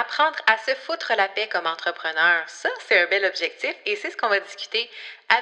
[0.00, 4.12] Apprendre à se foutre la paix comme entrepreneur, ça c'est un bel objectif et c'est
[4.12, 4.88] ce qu'on va discuter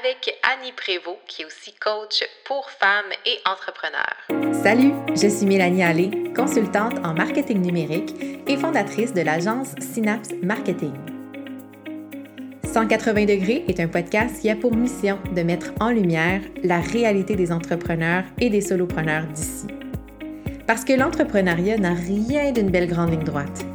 [0.00, 4.16] avec Annie Prévost, qui est aussi coach pour femmes et entrepreneurs.
[4.62, 8.14] Salut, je suis Mélanie Allé, consultante en marketing numérique
[8.46, 10.94] et fondatrice de l'agence Synapse Marketing.
[12.64, 17.36] 180 degrés est un podcast qui a pour mission de mettre en lumière la réalité
[17.36, 19.66] des entrepreneurs et des solopreneurs d'ici.
[20.66, 23.66] Parce que l'entrepreneuriat n'a rien d'une belle grande ligne droite.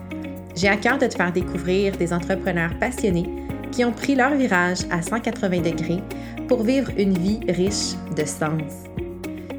[0.56, 3.30] J'ai à cœur de te faire découvrir des entrepreneurs passionnés
[3.72, 6.02] qui ont pris leur virage à 180 degrés
[6.48, 8.84] pour vivre une vie riche de sens.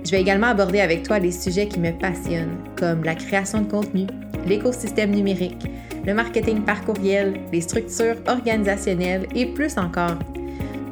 [0.05, 3.71] Je vais également aborder avec toi les sujets qui me passionnent, comme la création de
[3.71, 4.07] contenu,
[4.47, 5.67] l'écosystème numérique,
[6.05, 10.19] le marketing par courriel, les structures organisationnelles et plus encore.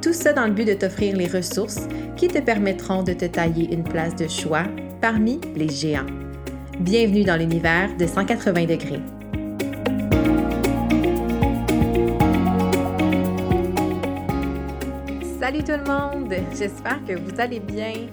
[0.01, 1.87] Tout ça dans le but de t'offrir les ressources
[2.17, 4.65] qui te permettront de te tailler une place de choix
[5.01, 6.07] parmi les géants.
[6.79, 9.20] Bienvenue dans l'univers de 180 degrés.
[15.51, 18.06] Salut tout le monde, j'espère que vous allez bien.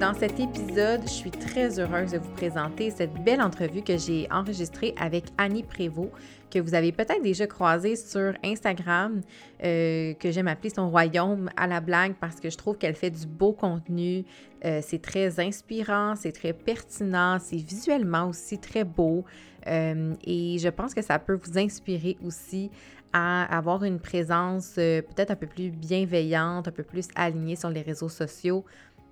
[0.00, 4.26] Dans cet épisode, je suis très heureuse de vous présenter cette belle entrevue que j'ai
[4.30, 6.10] enregistrée avec Annie Prévost,
[6.50, 9.20] que vous avez peut-être déjà croisée sur Instagram,
[9.62, 13.10] euh, que j'aime appeler son royaume à la blague parce que je trouve qu'elle fait
[13.10, 14.24] du beau contenu.
[14.64, 19.26] Euh, c'est très inspirant, c'est très pertinent, c'est visuellement aussi très beau.
[19.66, 22.70] Euh, et je pense que ça peut vous inspirer aussi
[23.12, 27.82] à avoir une présence peut-être un peu plus bienveillante, un peu plus alignée sur les
[27.82, 28.64] réseaux sociaux.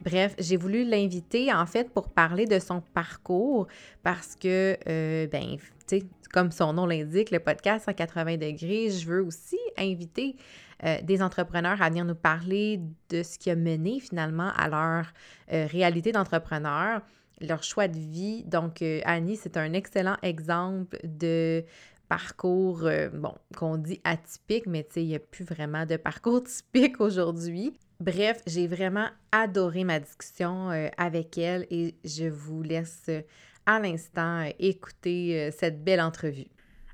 [0.04, 3.66] Bref, j'ai voulu l'inviter en fait pour parler de son parcours
[4.02, 5.56] parce que, euh, ben,
[5.88, 10.36] tu sais, comme son nom l'indique, le podcast 180 degrés, je veux aussi inviter
[10.84, 15.06] euh, des entrepreneurs à venir nous parler de ce qui a mené finalement à leur
[15.52, 17.02] euh, réalité d'entrepreneur,
[17.40, 18.44] leur choix de vie.
[18.44, 21.64] Donc, Annie, c'est un excellent exemple de
[22.08, 26.42] parcours, bon, qu'on dit atypique, mais tu sais, il n'y a plus vraiment de parcours
[26.44, 27.78] typique aujourd'hui.
[28.00, 33.22] Bref, j'ai vraiment adoré ma discussion euh, avec elle et je vous laisse euh,
[33.66, 36.46] à l'instant euh, écouter cette belle entrevue.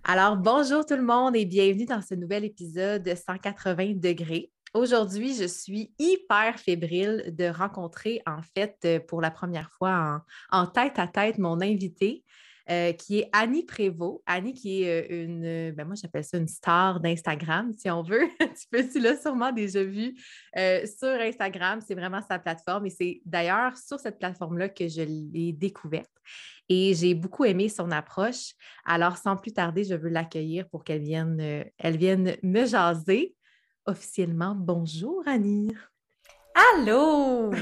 [0.04, 4.50] Alors, bonjour tout le monde et bienvenue dans ce nouvel épisode de 180 degrés.
[4.72, 10.98] Aujourd'hui, je suis hyper fébrile de rencontrer en fait pour la première fois en, tête
[10.98, 12.25] à tête mon invité.
[12.70, 14.22] Euh, qui est Annie Prévost.
[14.25, 18.02] Annie qui est euh, une, euh, ben moi j'appelle ça une star d'Instagram, si on
[18.02, 18.26] veut.
[18.38, 20.14] tu peux, tu l'as sûrement déjà vu
[20.54, 21.80] sur Instagram.
[21.86, 26.10] C'est vraiment sa plateforme et c'est d'ailleurs sur cette plateforme-là que je l'ai découverte.
[26.70, 28.54] Et j'ai beaucoup aimé son approche.
[28.86, 33.36] Alors, sans plus tarder, je veux l'accueillir pour qu'elle vienne, elle vienne me jaser.
[33.84, 35.70] Officiellement, bonjour Annie.
[36.72, 37.52] Allô!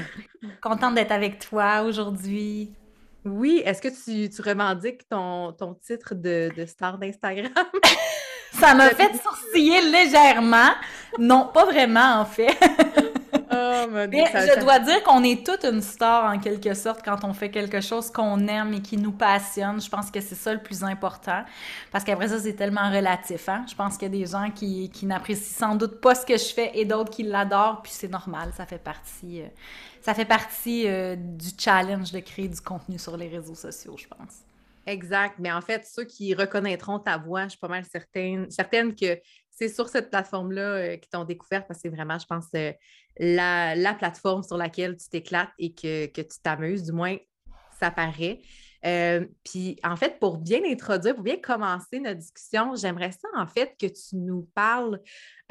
[0.61, 2.73] Contente d'être avec toi aujourd'hui.
[3.25, 7.51] Oui, est-ce que tu, revendiques ton, titre de, star d'Instagram?
[8.51, 10.71] Ça m'a fait sourciller légèrement.
[11.17, 12.57] Non, pas vraiment, en fait.
[13.53, 17.33] Oh, Mais je dois dire qu'on est toute une star en quelque sorte quand on
[17.33, 19.81] fait quelque chose qu'on aime et qui nous passionne.
[19.81, 21.43] Je pense que c'est ça le plus important.
[21.91, 23.47] Parce qu'après ça, c'est tellement relatif.
[23.49, 23.65] Hein?
[23.69, 26.37] Je pense qu'il y a des gens qui, qui n'apprécient sans doute pas ce que
[26.37, 27.81] je fais et d'autres qui l'adorent.
[27.81, 29.41] Puis c'est normal, ça fait partie.
[29.41, 29.47] Euh,
[30.01, 34.07] ça fait partie euh, du challenge de créer du contenu sur les réseaux sociaux, je
[34.07, 34.41] pense.
[34.85, 35.35] Exact.
[35.39, 39.17] Mais en fait, ceux qui reconnaîtront ta voix, je suis pas mal certaine, certaine que
[39.49, 42.73] c'est sur cette plateforme-là euh, qu'ils t'ont découvert parce que c'est vraiment, je pense, euh,
[43.17, 47.17] la, plateforme sur laquelle tu t'éclates et que, que tu t'amuses, du moins,
[47.79, 48.39] ça paraît.
[48.85, 53.47] Euh, puis, en fait, pour bien introduire, pour bien commencer notre discussion, j'aimerais ça, en
[53.47, 54.99] fait, que tu nous parles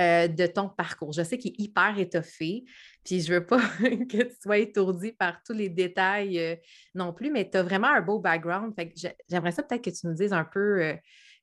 [0.00, 1.12] euh, de ton parcours.
[1.12, 2.64] Je sais qu'il est hyper étoffé,
[3.04, 6.56] puis je veux pas que tu sois étourdi par tous les détails euh,
[6.94, 8.74] non plus, mais tu as vraiment un beau background.
[8.74, 8.92] Fait
[9.28, 10.94] j'aimerais ça peut-être que tu nous dises un peu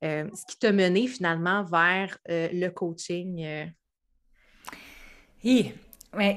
[0.02, 3.72] ce qui t'a mené finalement vers le coaching.
[6.16, 6.36] Mais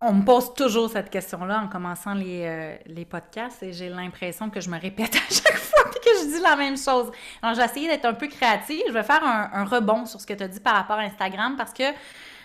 [0.00, 4.48] on me pose toujours cette question-là en commençant les, euh, les podcasts et j'ai l'impression
[4.48, 7.10] que je me répète à chaque fois et que je dis la même chose.
[7.42, 8.82] Alors, j'ai essayé d'être un peu créative.
[8.86, 11.56] Je vais faire un, rebond sur ce que tu as dit par rapport à Instagram
[11.56, 11.82] parce que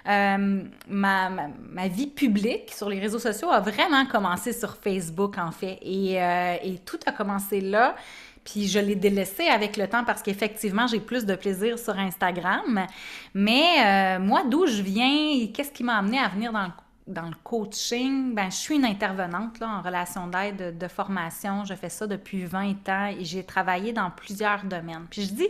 [0.09, 5.51] euh, ma, ma, vie publique sur les réseaux sociaux a vraiment commencé sur Facebook, en
[5.51, 5.77] fait.
[5.81, 7.95] Et, euh, et tout a commencé là.
[8.44, 12.86] Puis je l'ai délaissé avec le temps parce qu'effectivement, j'ai plus de plaisir sur Instagram.
[13.34, 16.72] Mais moi, d'où je viens, qu'est-ce qui m'a amené à venir dans le
[17.05, 21.65] dans le coaching, ben, je suis une intervenante là, en relation d'aide, de, formation.
[21.65, 25.05] Je fais ça depuis 20 ans et j'ai travaillé dans plusieurs domaines.
[25.09, 25.47] Puis je dis,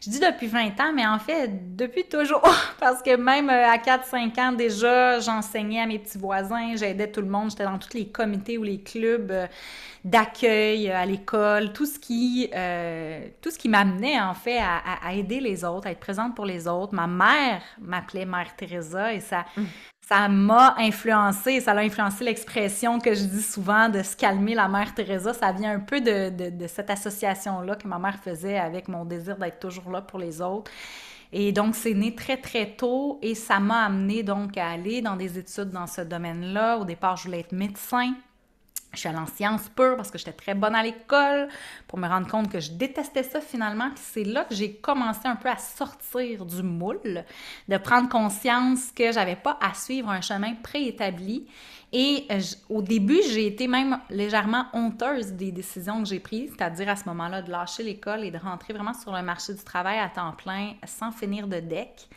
[0.00, 2.42] je dis depuis 20 ans, mais en fait, depuis toujours.
[2.80, 7.20] Parce que même euh, à 4-5 ans déjà, j'enseignais à mes petits voisins, j'aidais tout
[7.20, 9.46] le monde, j'étais dans tous les comités ou les clubs euh,
[10.04, 12.48] d'accueil euh, à l'école, tout ce qui,
[13.40, 16.66] tout ce qui m'amenait en fait à, aider les autres, à être présente pour les
[16.66, 16.94] autres.
[16.94, 19.62] Ma mère m'appelait Mère Teresa et ça, mmh
[20.08, 24.68] ça m'a influencé, ça a influencé l'expression que je dis souvent de se calmer la
[24.68, 25.34] mère Teresa.
[25.34, 29.36] Ça vient un peu de, de, cette association-là que ma mère faisait avec mon désir
[29.36, 30.70] d'être toujours là pour les autres.
[31.32, 35.16] Et donc, c'est né très, très tôt et ça m'a amené donc à aller dans
[35.16, 36.78] des études dans ce domaine-là.
[36.78, 38.14] Au départ, je voulais être médecin.
[38.96, 41.48] Je suis allée en sciences pures parce que j'étais très bonne à l'école
[41.86, 43.90] pour me rendre compte que je détestais ça finalement.
[43.94, 47.24] C'est là que j'ai commencé un peu à sortir du moule,
[47.68, 51.46] de prendre conscience que j'avais pas à suivre un chemin préétabli.
[51.92, 56.88] Et euh, au début, j'ai été même légèrement honteuse des décisions que j'ai prises, c'est-à-dire
[56.88, 59.98] à ce moment-là de lâcher l'école et de rentrer vraiment sur le marché du travail
[59.98, 62.08] à temps plein sans finir de deck.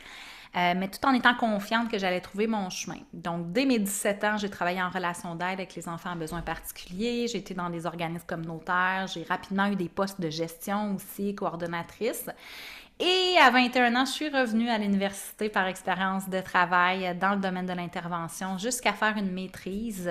[0.56, 2.98] Euh, mais tout en étant confiante que j'allais trouver mon chemin.
[3.12, 6.42] Donc, dès mes 17 ans, j'ai travaillé en relation d'aide avec les enfants à besoins
[6.42, 11.36] particuliers, j'ai été dans des organismes communautaires, j'ai rapidement eu des postes de gestion aussi,
[11.36, 12.28] coordonnatrice.
[13.02, 17.40] Et à 21 ans, je suis revenue à l'université par expérience de travail dans le
[17.40, 20.10] domaine de l'intervention jusqu'à faire une maîtrise.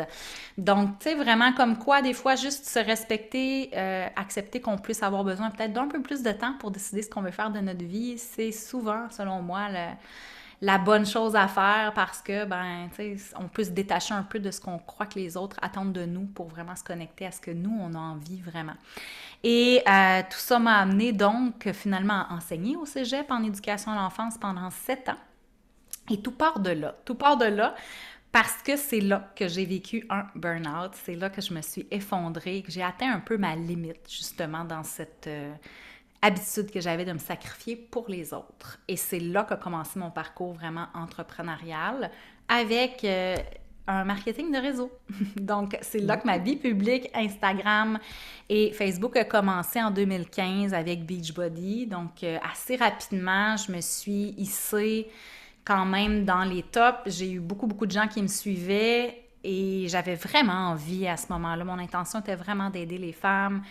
[0.57, 5.03] Donc, tu sais, vraiment comme quoi, des fois, juste se respecter, euh, accepter qu'on puisse
[5.03, 7.59] avoir besoin peut-être d'un peu plus de temps pour décider ce qu'on veut faire de
[7.59, 9.85] notre vie, c'est souvent, selon moi, le
[10.61, 14.23] la bonne chose à faire parce que, ben, tu sais, on peut se détacher un
[14.23, 17.25] peu de ce qu'on croit que les autres attendent de nous pour vraiment se connecter
[17.25, 18.75] à ce que nous, on a envie vraiment.
[19.43, 23.95] Et euh, tout ça m'a amené donc finalement à enseigner au cégep en éducation à
[23.95, 25.17] l'enfance pendant sept ans.
[26.09, 26.95] Et tout part de là.
[27.05, 27.75] Tout part de là
[28.31, 30.91] parce que c'est là que j'ai vécu un burn-out.
[30.93, 34.65] C'est là que je me suis effondrée, que j'ai atteint un peu ma limite justement
[34.65, 35.27] dans cette...
[35.27, 35.53] Euh,
[36.21, 38.79] habitude que j'avais de me sacrifier pour les autres.
[38.87, 42.11] Et c'est là qu'a commencé mon parcours vraiment entrepreneurial
[42.47, 43.35] avec euh,
[43.87, 44.91] un marketing de réseau.
[45.37, 47.99] Donc, c'est là que ma vie publique, Instagram
[48.49, 51.87] et Facebook a commencé en 2015 avec Beachbody.
[51.87, 55.09] Donc, euh, assez rapidement, je me suis hissée
[55.63, 56.99] quand même dans les tops.
[57.05, 61.31] J'ai eu beaucoup, beaucoup de gens qui me suivaient et j'avais vraiment envie à ce
[61.31, 61.63] moment-là.
[61.63, 63.61] Mon intention était vraiment d'aider les femmes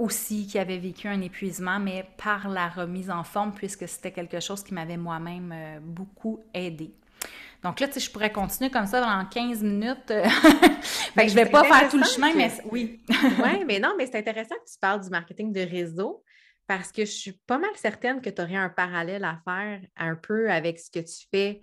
[0.00, 4.40] aussi qui avait vécu un épuisement, mais par la remise en forme, puisque c'était quelque
[4.40, 6.94] chose qui m'avait moi-même euh, beaucoup aidé.
[7.62, 10.06] Donc là, tu sais, je pourrais continuer comme ça pendant 15 minutes.
[10.08, 13.02] fait que ben, je vais pas faire tout le chemin, mais oui.
[13.08, 16.24] oui, mais non, mais c'est intéressant que tu parles du marketing de réseau
[16.66, 20.14] parce que je suis pas mal certaine que tu aurais un parallèle à faire un
[20.14, 21.60] peu avec ce que tu fais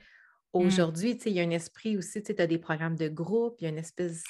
[0.54, 0.60] mmh.
[0.60, 1.18] aujourd'hui.
[1.18, 3.08] Tu sais, il y a un esprit aussi, tu sais, tu as des programmes de
[3.08, 4.24] groupe, il y a une espèce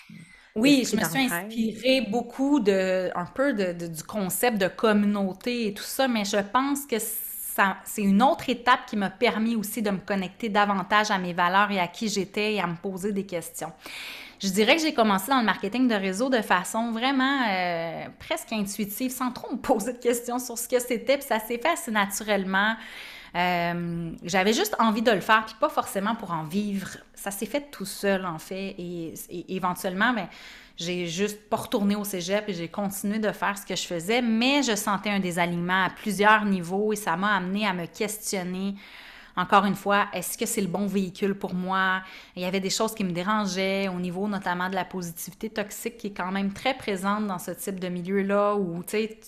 [0.57, 5.73] oui, je me suis inspirée beaucoup de, un peu de, du concept de communauté et
[5.73, 9.89] tout ça, mais je pense que c'est une autre étape qui m'a permis aussi de
[9.89, 13.25] me connecter davantage à mes valeurs et à qui j'étais et à me poser des
[13.25, 13.71] questions.
[14.39, 18.53] Je dirais que j'ai commencé dans le marketing de réseau de façon vraiment euh, presque
[18.53, 21.69] intuitive, sans trop me poser de questions sur ce que c'était, puis ça s'est fait
[21.69, 22.75] assez naturellement.
[23.35, 26.89] Euh, j'avais juste envie de le faire, puis pas forcément pour en vivre.
[27.13, 28.75] Ça s'est fait tout seul, en fait.
[28.77, 29.13] Et,
[29.49, 30.27] éventuellement, ben,
[30.77, 34.21] j'ai juste pas retourné au cégep et j'ai continué de faire ce que je faisais,
[34.21, 38.75] mais je sentais un désalignement à plusieurs niveaux et ça m'a amené à me questionner.
[39.35, 42.01] Encore une fois, est-ce que c'est le bon véhicule pour moi?
[42.35, 45.97] Il y avait des choses qui me dérangeaient au niveau notamment de la positivité toxique
[45.97, 49.19] qui est quand même très présente dans ce type de milieu-là où, tu sais,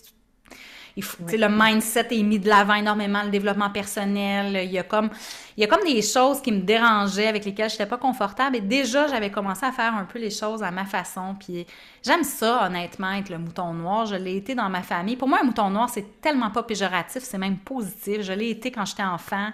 [0.97, 4.63] le mindset est mis de l'avant énormément, le développement personnel.
[4.63, 5.09] Il y, a comme,
[5.57, 8.57] il y a comme des choses qui me dérangeaient, avec lesquelles je n'étais pas confortable.
[8.57, 11.35] Et déjà, j'avais commencé à faire un peu les choses à ma façon.
[11.39, 11.65] Puis
[12.03, 14.05] j'aime ça, honnêtement, être le mouton noir.
[14.05, 15.15] Je l'ai été dans ma famille.
[15.15, 18.21] Pour moi, un mouton noir, c'est tellement pas péjoratif, c'est même positif.
[18.21, 19.49] Je l'ai été quand j'étais enfant,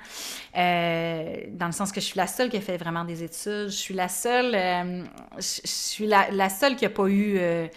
[0.58, 3.68] euh, dans le sens que je suis la seule qui a fait vraiment des études.
[3.68, 5.04] Je suis la seule, euh,
[5.38, 7.38] je, suis la, seule qui n'a pas eu...
[7.38, 7.68] Euh,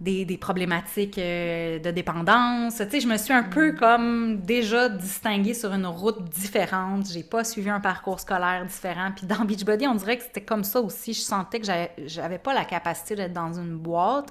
[0.00, 2.76] des, problématiques euh, de dépendance.
[2.76, 3.76] Tu sais, je me suis un peu mm.
[3.76, 7.06] comme déjà distinguée sur une route différente.
[7.10, 9.10] J'ai pas suivi un parcours scolaire différent.
[9.14, 11.12] Puis dans Beachbody, on dirait que c'était comme ça aussi.
[11.12, 11.66] Je sentais que
[12.06, 14.30] j'avais pas la capacité d'être dans une boîte.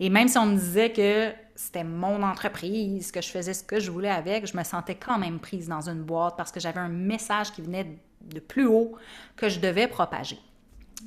[0.00, 3.80] Et même si on me disait que c'était mon entreprise, que je faisais ce que
[3.80, 6.80] je voulais avec, je me sentais quand même prise dans une boîte parce que j'avais
[6.80, 8.96] un message qui venait de plus haut
[9.36, 10.38] que je devais propager.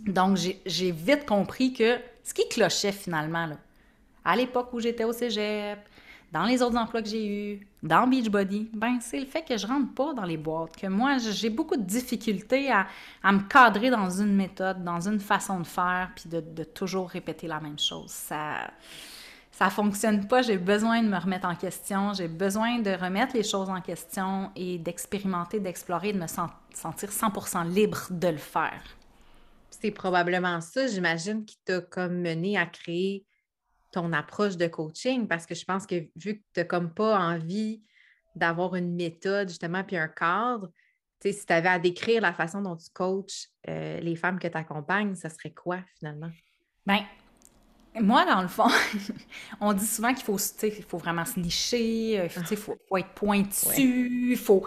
[0.07, 3.57] Donc, j'ai vite compris que ce qui clochait finalement, là,
[4.23, 5.79] à l'époque où j'étais au cégep,
[6.31, 9.65] dans les autres emplois que j'ai eus, dans Beachbody, ben c'est le fait que je
[9.65, 12.85] rentre pas dans les boîtes, que moi j'ai beaucoup de difficultés à,
[13.31, 17.59] me cadrer dans une méthode, dans une façon de faire, puis de, toujours répéter la
[17.59, 18.11] même chose.
[18.11, 18.69] Ça
[19.51, 23.43] ça fonctionne pas, j'ai besoin de me remettre en question, j'ai besoin de remettre les
[23.43, 28.81] choses en question et d'expérimenter, d'explorer, de me sentir 100% libre de le faire.
[29.69, 33.25] C'est probablement ça, j'imagine, qui t'a comme mené à créer
[33.91, 37.19] ton approche de coaching parce que je pense que vu que tu n'as comme pas
[37.19, 37.81] envie
[38.35, 40.69] d'avoir une méthode justement puis un cadre,
[41.21, 44.57] si tu avais à décrire la façon dont tu coaches euh, les femmes que tu
[44.57, 46.31] accompagnes, ça serait quoi finalement?
[46.85, 47.05] Bien,
[47.99, 48.69] moi, dans le fond,
[49.61, 54.65] on dit souvent qu'il faut, faut vraiment se nicher, euh, il faut, être pointu, faut...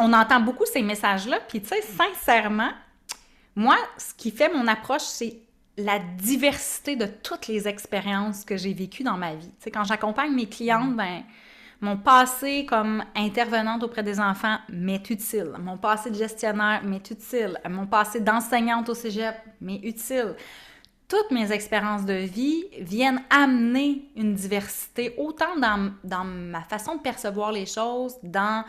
[0.00, 2.72] On entend beaucoup ces messages-là, puis sincèrement,
[3.54, 5.43] moi, ce qui fait mon approche, c'est
[5.76, 9.50] la diversité de toutes les expériences que j'ai vécues dans ma vie.
[9.72, 10.96] quand j'accompagne mes clientes, mm.
[10.96, 11.22] ben,
[11.80, 15.52] mon passé comme intervenante auprès des enfants m'est utile.
[15.58, 17.58] Mon passé de gestionnaire m'est utile.
[17.68, 20.34] Mon passé d'enseignante au cégep m'est utile
[21.08, 27.00] toutes mes expériences de vie viennent amener une diversité, autant dans, dans ma façon de
[27.00, 28.64] percevoir les choses, dans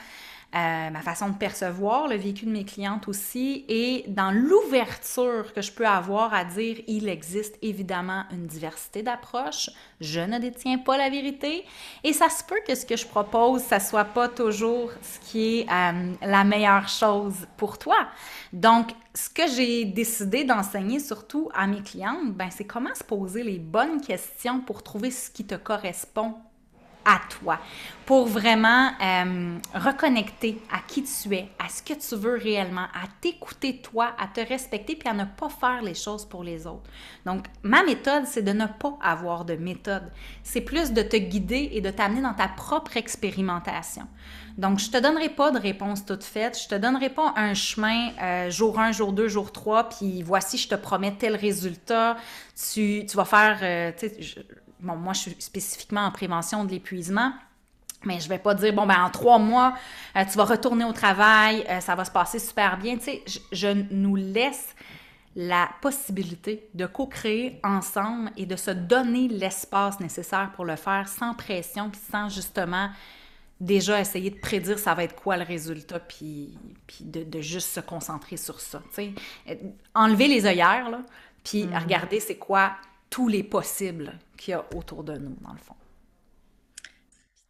[0.55, 5.61] euh, ma façon de percevoir le vécu de mes clientes aussi et dans l'ouverture que
[5.61, 9.69] je peux avoir à dire il existe évidemment une diversité d'approches,
[9.99, 11.65] je ne détiens pas la vérité
[12.05, 15.59] et ça se peut que ce que je propose, ça soit pas toujours ce qui
[15.59, 18.07] est euh, la meilleure chose pour toi.
[18.53, 23.43] Donc, ce que j'ai décidé d'enseigner surtout à mes clientes, ben, c'est comment se poser
[23.43, 26.35] les bonnes questions pour trouver ce qui te correspond
[27.05, 27.59] à toi,
[28.05, 33.07] pour vraiment euh, reconnecter à qui tu es, à ce que tu veux réellement, à
[33.21, 36.89] t'écouter toi, à te respecter, puis à ne pas faire les choses pour les autres.
[37.25, 40.11] Donc, ma méthode, c'est de ne pas avoir de méthode.
[40.43, 44.07] C'est plus de te guider et de t'amener dans ta propre expérimentation.
[44.57, 46.57] Donc, je te donnerai pas de réponse toute faite.
[46.61, 50.57] Je te donnerai pas un chemin euh, jour 1, jour 2, jour 3, puis voici,
[50.57, 52.17] je te promets tel résultat.
[52.73, 53.91] Tu, tu vas faire, euh,
[54.79, 57.33] bon, moi, je suis spécifiquement en prévention de l'épuisement.
[58.05, 59.73] Mais je vais pas dire, bon, ben en trois mois,
[60.15, 62.97] euh, tu vas retourner au travail, euh, ça va se passer super bien.
[62.97, 64.75] Tu sais, je, nous laisse
[65.35, 71.33] la possibilité de co-créer ensemble et de se donner l'espace nécessaire pour le faire sans
[71.33, 72.89] pression, puis sans justement
[73.59, 77.79] déjà essayer de prédire ça va être quoi le résultat, puis, puis de, juste se
[77.79, 78.81] concentrer sur ça.
[78.89, 79.13] Tu sais.
[79.49, 79.55] Euh,
[79.93, 81.01] enlever les œillères, là,
[81.43, 81.83] puis mm-hmm.
[81.83, 82.73] regarder c'est quoi
[83.09, 85.75] tous les possibles qu'il y a autour de nous, dans le fond.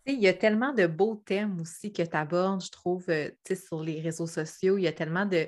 [0.08, 3.82] Il y a tellement de beaux thèmes aussi que tu abordes, je trouve, euh, sur
[3.82, 4.77] les réseaux sociaux.
[4.77, 5.48] Il y a tellement de,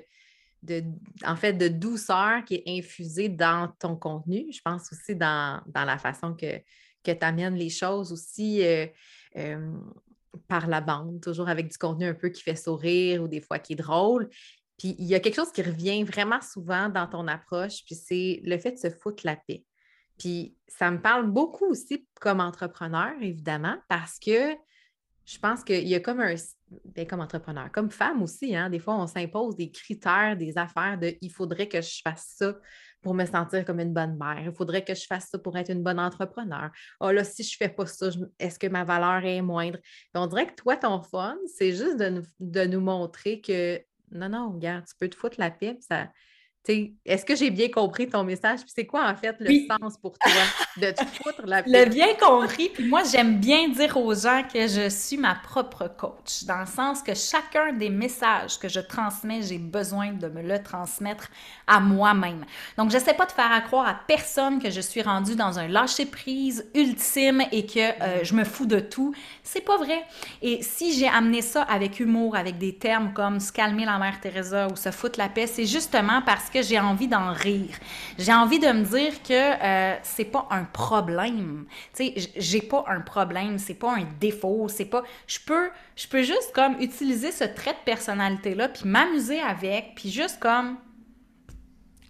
[0.64, 0.84] de,
[1.24, 4.48] en fait, de douceur qui est infusée dans ton contenu.
[4.52, 6.58] Je pense aussi dans, la façon que,
[7.04, 8.88] que tu amènes les choses aussi euh,
[9.38, 9.72] euh,
[10.48, 13.60] par la bande, toujours avec du contenu un peu qui fait sourire ou des fois
[13.60, 14.30] qui est drôle.
[14.78, 18.42] Puis il y a quelque chose qui revient vraiment souvent dans ton approche, puis c'est
[18.44, 19.64] le fait de se foutre la paix.
[20.18, 24.56] Puis ça me parle beaucoup aussi comme entrepreneur, évidemment, parce que
[25.26, 26.36] je pense qu'il y a comme un.
[26.84, 30.98] Bien, comme entrepreneur, comme femme aussi, hein, des fois, on s'impose des critères, des affaires
[30.98, 32.58] de il faudrait que je fasse ça
[33.02, 34.42] pour me sentir comme une bonne mère.
[34.44, 36.70] Il faudrait que je fasse ça pour être une bonne entrepreneur.
[37.00, 39.80] Oh là, si je ne fais pas ça, est-ce que ma valeur est moindre?
[40.14, 43.82] on dirait que toi, ton fun, c'est juste de nous, de nous montrer que
[44.12, 46.10] non, non, regarde, tu peux te foutre la paix, ça,
[47.06, 48.60] est-ce que j'ai bien compris ton message?
[48.60, 50.32] Puis c'est quoi en fait le sens pour toi?
[50.78, 52.70] De te foutre la Le bien compris.
[52.70, 56.66] Puis moi, j'aime bien dire aux gens que je suis ma propre coach, dans le
[56.66, 61.30] sens que chacun des messages que je transmets, j'ai besoin de me le transmettre
[61.68, 62.46] à moi-même.
[62.78, 65.68] Donc, je sais pas de faire croire à personne que je suis rendue dans un
[65.68, 69.14] lâcher-prise ultime et que euh, je me fous de tout.
[69.44, 70.04] C'est pas vrai.
[70.42, 74.20] Et si j'ai amené ça avec humour, avec des termes comme se calmer la mère
[74.20, 77.76] Teresa ou se foutre la paix, c'est justement parce que j'ai envie d'en rire.
[78.18, 81.66] J'ai envie de me dire que euh, c'est pas un problème.
[81.96, 85.04] Tu sais, j'ai pas un problème, c'est pas un défaut, c'est pas.
[85.28, 89.94] Je peux, je peux juste comme utiliser ce trait de personnalité là, puis m'amuser avec,
[89.96, 90.78] puis juste comme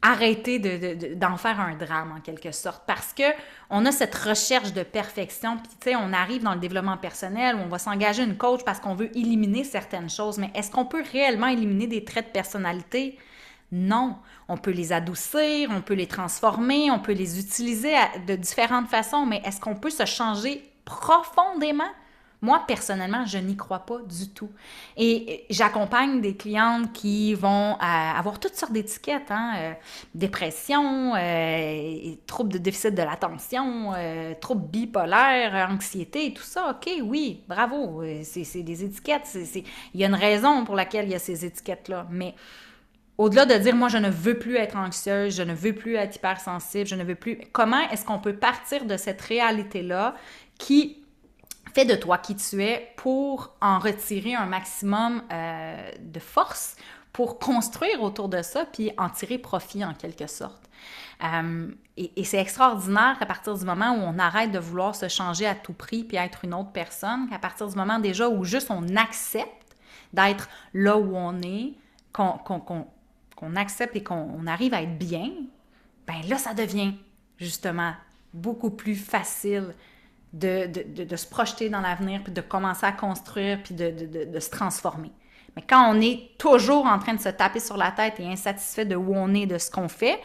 [0.02, 3.24] arrêter d'en de, faire un drame en quelque sorte parce que
[3.70, 7.56] on a cette recherche de perfection puis tu sais on arrive dans le développement personnel
[7.56, 10.86] où on va s'engager une coach parce qu'on veut éliminer certaines choses mais est-ce qu'on
[10.86, 13.18] peut réellement éliminer des traits de personnalité?
[13.72, 14.16] Non,
[14.48, 17.94] on peut les adoucir, on peut les transformer, on peut les utiliser
[18.26, 21.92] de différentes façons, mais est-ce qu'on peut se changer profondément?
[22.42, 24.52] Moi, personnellement, je n'y crois pas du tout.
[24.96, 29.74] Et j'accompagne des clientes qui vont euh, avoir toutes sortes d'étiquettes, hein, euh,
[30.14, 33.94] dépression, euh, troubles de déficit de l'attention,
[34.40, 36.70] troubles bipolaires, anxiété, tout ça.
[36.70, 39.36] OK, oui, bravo, c'est des étiquettes.
[39.96, 42.06] Il y a une raison pour laquelle il y a ces étiquettes-là.
[42.12, 42.36] Mais
[43.18, 46.16] au-delà de dire, moi, je ne veux plus être anxieuse, je ne veux plus être
[46.16, 47.40] hypersensible, je ne veux plus...
[47.52, 50.16] Comment est-ce qu'on peut partir de cette réalité-là
[50.60, 51.04] qui
[51.74, 56.76] fait de toi qui tu es pour en retirer un maximum euh, de force
[57.12, 60.70] pour construire autour de ça, puis en tirer profit en quelque sorte.
[61.24, 65.48] Euh, et, c'est extraordinaire qu'à partir du moment où on arrête de vouloir se changer
[65.48, 68.70] à tout prix puis être une autre personne, qu'à partir du moment déjà où juste
[68.70, 69.76] on accepte
[70.14, 71.74] d'être là où on est,
[72.14, 72.86] qu'on
[73.56, 75.32] accepte et qu'on arrive à être bien,
[76.06, 76.94] ben là, ça devient
[77.38, 77.94] justement
[78.34, 79.74] beaucoup plus facile
[80.34, 85.12] de, se projeter dans l'avenir, puis de commencer à construire, puis de, se transformer.
[85.56, 88.86] Mais quand on est toujours en train de se taper sur la tête et insatisfait
[88.86, 90.20] de où on est, de ce qu'on fait,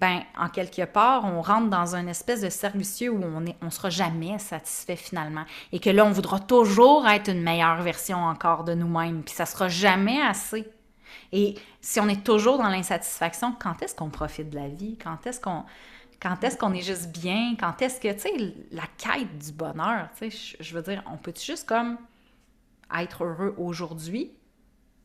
[0.00, 3.70] ben en quelque part, on rentre dans une espèce de cercle où on ne on
[3.70, 5.44] sera jamais satisfait finalement.
[5.72, 9.46] Et que là, on voudra toujours être une meilleure version encore de nous-mêmes, puis ça
[9.46, 10.68] sera jamais assez.
[11.32, 14.96] Et si on est toujours dans l'insatisfaction, quand est-ce qu'on profite de la vie?
[14.98, 15.64] Quand est-ce qu'on
[16.20, 17.56] quand est-ce qu'on est juste bien?
[17.60, 21.18] Quand est-ce que, tu sais, la quête du bonheur, tu sais, je veux dire, on
[21.18, 21.98] peut juste comme
[22.98, 24.32] être heureux aujourd'hui,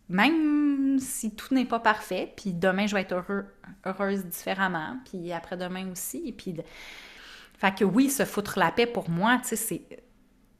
[0.07, 3.45] même si tout n'est pas parfait, puis demain je vais être heureux,
[3.85, 6.55] heureuse différemment, puis après-demain aussi, et puis...
[7.57, 9.81] Fait que oui, se foutre la paix pour moi, tu sais, c'est,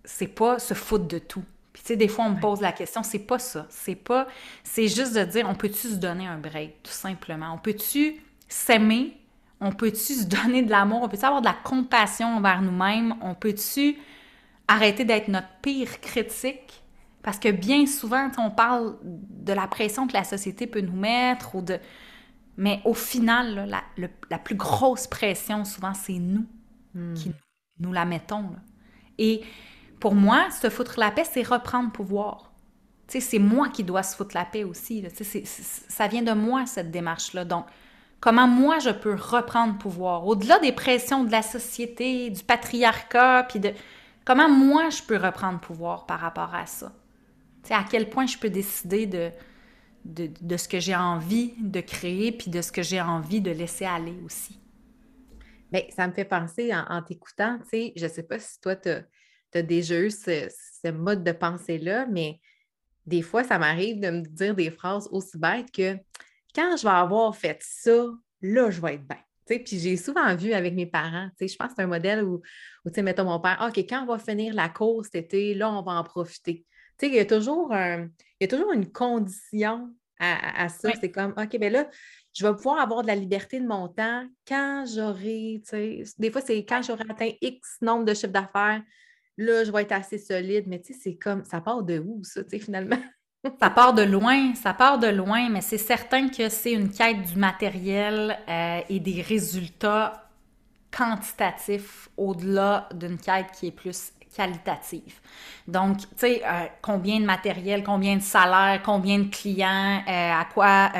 [0.05, 1.43] c'est pas se foutre de tout.
[1.73, 3.65] Puis tu sais, des fois, on me pose la question, c'est pas ça.
[3.69, 4.27] C'est pas...
[4.63, 7.53] C'est juste de dire, on peut-tu se donner un break, tout simplement?
[7.53, 8.15] On peut-tu
[8.47, 9.17] s'aimer?
[9.61, 11.03] On peut-tu se donner de l'amour?
[11.03, 13.15] On peut-tu avoir de la compassion envers nous-mêmes?
[13.21, 13.97] On peut-tu
[14.67, 16.83] arrêter d'être notre pire critique?
[17.23, 21.55] Parce que bien souvent, on parle de la pression que la société peut nous mettre
[21.55, 21.79] ou de...
[22.57, 23.69] Mais au final,
[24.29, 26.45] la, plus grosse pression, souvent, c'est nous
[26.95, 27.13] hmm.
[27.13, 27.31] qui
[27.79, 28.49] nous la mettons.
[29.17, 29.41] Et
[30.01, 32.51] pour moi, se foutre la paix, c'est reprendre pouvoir.
[33.07, 35.05] C'est moi qui dois se foutre la paix aussi.
[35.13, 37.45] ça vient de moi, cette démarche-là.
[37.45, 37.65] Donc,
[38.19, 43.59] comment moi je peux reprendre pouvoir, au-delà des pressions de la société, du patriarcat, puis
[43.59, 43.73] de
[44.25, 46.91] comment moi je peux reprendre pouvoir par rapport à ça?
[47.69, 49.29] à quel point je peux décider de,
[50.03, 53.85] de, ce que j'ai envie de créer, puis de ce que j'ai envie de laisser
[53.85, 54.59] aller aussi?
[55.71, 58.89] Bien, ça me fait penser en, t'écoutant, je ne sais pas si toi, tu
[59.59, 60.47] déjà eu ce,
[60.83, 62.39] ce mode de pensée-là, mais
[63.05, 65.97] des fois, ça m'arrive de me dire des phrases aussi bêtes que
[66.53, 68.07] quand je vais avoir fait ça,
[68.41, 69.17] là, je vais être bien.
[69.45, 72.41] Puis j'ai souvent vu avec mes parents, je pense que c'est un modèle où,
[72.85, 75.81] où mettons mon père, OK, quand on va finir la course cet été, là, on
[75.81, 76.65] va en profiter.
[77.01, 80.91] Il y, a toujours il y a toujours une condition à, ça.
[81.01, 81.89] C'est comme, OK, bien là,
[82.33, 85.61] je vais pouvoir avoir de la liberté de mon temps quand j'aurai,
[86.19, 88.83] des fois, c'est quand j'aurai atteint X nombre de chiffres d'affaires,
[89.37, 90.65] là, je vais être assez solide.
[90.67, 92.97] Mais tu sais, c'est comme, ça part de où, ça, finalement?
[93.61, 97.21] ça part de loin, ça part de loin, mais c'est certain que c'est une quête
[97.23, 100.29] du matériel euh, et des résultats
[100.95, 105.19] quantitatifs au-delà d'une quête qui est plus qualitative.
[105.67, 110.45] Donc, tu sais, euh, combien de matériel, combien de salaire, combien de clients, euh, à
[110.53, 110.91] quoi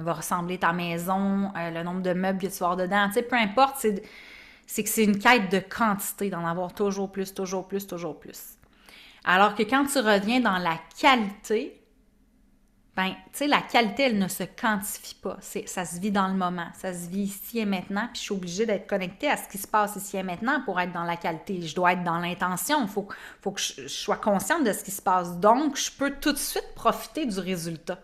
[0.00, 3.22] va ressembler ta maison, le nombre de meubles que tu vas avoir dedans, tu sais,
[3.22, 3.84] peu importe,
[4.76, 8.58] que c'est une quête de quantité, d'en avoir toujours plus, toujours plus, toujours plus.
[9.24, 11.78] Alors que quand tu reviens dans la qualité,
[12.98, 15.36] ben, tu sais, la qualité, elle ne se quantifie pas.
[15.40, 16.66] Ça se vit dans le moment.
[16.74, 18.08] Ça se vit ici et maintenant.
[18.12, 20.80] Puis je suis obligée d'être connectée à ce qui se passe ici et maintenant pour
[20.80, 21.62] être dans la qualité.
[21.62, 22.82] Je dois être dans l'intention.
[22.82, 23.06] Il faut,
[23.40, 25.38] faut que je, sois consciente de ce qui se passe.
[25.38, 28.00] Donc, je peux tout de suite profiter du résultat.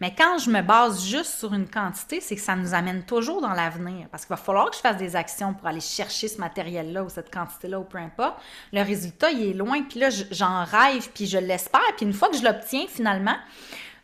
[0.00, 3.40] Mais quand je me base juste sur une quantité, c'est que ça nous amène toujours
[3.40, 4.08] dans l'avenir.
[4.10, 7.08] Parce qu'il va falloir que je fasse des actions pour aller chercher ce matériel-là ou
[7.08, 8.36] cette quantité-là ou peu importe.
[8.74, 9.82] Le résultat, il est loin.
[9.82, 11.80] Puis là, j'en rêve, puis je l'espère.
[11.96, 13.36] Puis une fois que je l'obtiens, finalement,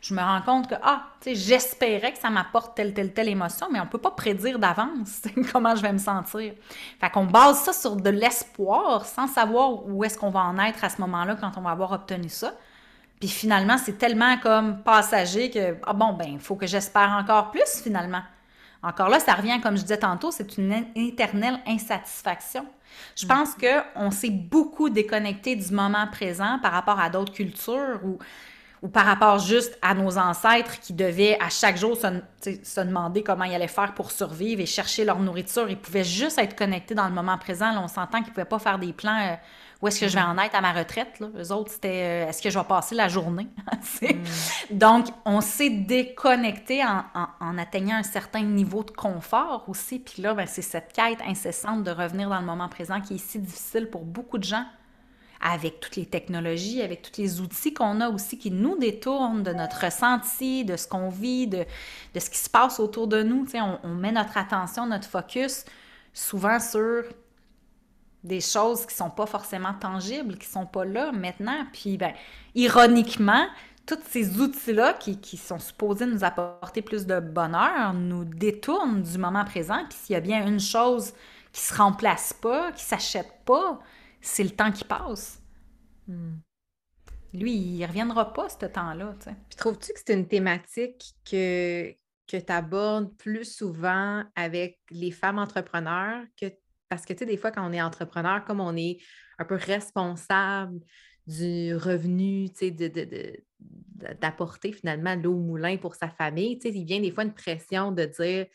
[0.03, 3.29] je me rends compte que, ah, tu sais, j'espérais que ça m'apporte telle, telle, telle
[3.29, 5.21] émotion, mais on ne peut pas prédire d'avance
[5.53, 6.53] comment je vais me sentir.
[6.99, 10.83] Fait qu'on base ça sur de l'espoir sans savoir où est-ce qu'on va en être
[10.83, 12.53] à ce moment-là quand on va avoir obtenu ça.
[13.23, 17.51] Puis finalement, c'est tellement comme passager que, ah bon, ben, il faut que j'espère encore
[17.51, 18.21] plus finalement.
[18.81, 22.65] Encore là, ça revient, comme je disais tantôt, c'est une éternelle insatisfaction.
[23.15, 28.01] Je pense qu'on s'est beaucoup déconnecté du moment présent par rapport à d'autres cultures
[28.81, 32.07] ou par rapport juste à nos ancêtres qui devaient à chaque jour se,
[32.61, 35.69] se, demander comment ils allaient faire pour survivre et chercher leur nourriture.
[35.69, 37.71] Ils pouvaient juste être connectés dans le moment présent.
[37.71, 39.35] Là, on s'entend qu'ils ne pouvaient pas faire des plans euh,
[39.83, 41.19] où est-ce que je vais en être à ma retraite.
[41.19, 41.27] Là?
[41.37, 43.47] Eux autres, c'était euh, est-ce que je vais passer la journée?
[44.01, 44.77] Mm.
[44.77, 47.03] Donc, on s'est déconnecté en,
[47.39, 49.99] en, atteignant un certain niveau de confort aussi.
[49.99, 53.17] Puis là, ben, c'est cette quête incessante de revenir dans le moment présent qui est
[53.17, 54.65] si difficile pour beaucoup de gens
[55.41, 59.53] avec toutes les technologies, avec tous les outils qu'on a aussi qui nous détournent de
[59.53, 61.65] notre ressenti, de ce qu'on vit, de,
[62.13, 63.45] de, ce qui se passe autour de nous.
[63.53, 65.65] On, on met notre attention, notre focus
[66.13, 67.03] souvent sur
[68.23, 71.65] des choses qui sont pas forcément tangibles, qui sont pas là maintenant.
[71.73, 72.13] Puis, ben,
[72.55, 73.47] ironiquement,
[73.85, 79.17] tous ces outils-là qui, qui, sont supposés nous apporter plus de bonheur nous détournent du
[79.17, 79.83] moment présent.
[79.89, 81.13] Puis s'il y a bien une chose
[81.51, 83.79] qui se remplace pas, qui s'achète pas,
[84.21, 85.41] c'est le temps qui passe.
[86.07, 86.37] Hmm.
[87.33, 89.15] Lui, il reviendra pas, ce temps-là.
[89.57, 91.91] Trouves-tu que c'est une thématique que,
[92.27, 96.53] que tu abordes plus souvent avec les femmes entrepreneurs que
[96.93, 98.99] parce que, tu sais, des fois, quand on est entrepreneur, comme on est
[99.39, 100.79] un peu responsable
[101.25, 103.43] du revenu, tu sais, de,
[104.21, 107.33] d'apporter finalement l'eau au moulin pour sa famille, tu sais, il vient des fois une
[107.33, 108.45] pression de dire,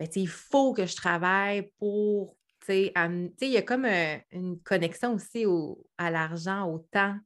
[0.00, 2.38] ben, il faut que je travaille pour
[2.70, 2.92] il
[3.40, 3.86] y a comme
[4.30, 7.16] une connexion aussi au, à l'argent, au temps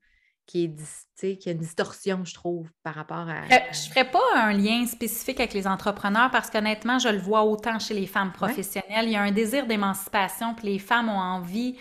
[0.53, 3.47] qui est qui a une distorsion, je trouve, par rapport à.
[3.49, 7.45] Je ne ferais pas un lien spécifique avec les entrepreneurs parce qu'honnêtement, je le vois
[7.45, 9.07] autant chez les femmes professionnelles.
[9.07, 11.77] Il y a un désir d'émancipation, puis les femmes ont envie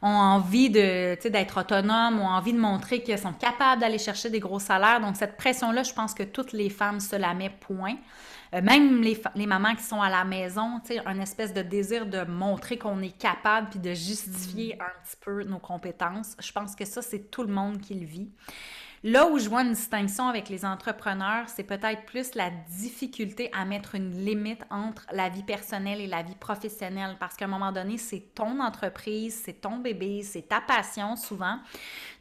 [0.00, 4.38] ont envie de, d'être autonomes, ont envie de montrer qu'elles sont capables d'aller chercher des
[4.38, 5.00] gros salaires.
[5.00, 7.96] Donc, cette pression-là, je pense que toutes les femmes se la mettent point.
[8.54, 12.06] Euh, même les, mamans qui sont à la maison, tu sais, un espèce de désir
[12.06, 16.36] de montrer qu'on est capable puis de justifier un petit peu nos compétences.
[16.40, 18.30] Je pense que ça, c'est tout le monde qui le vit.
[19.04, 23.64] Là où je vois une distinction avec les entrepreneurs, c'est peut-être plus la difficulté à
[23.64, 27.70] mettre une limite entre la vie personnelle et la vie professionnelle parce qu'à un moment
[27.70, 31.58] donné, c'est ton entreprise, c'est ton bébé, c'est ta passion souvent.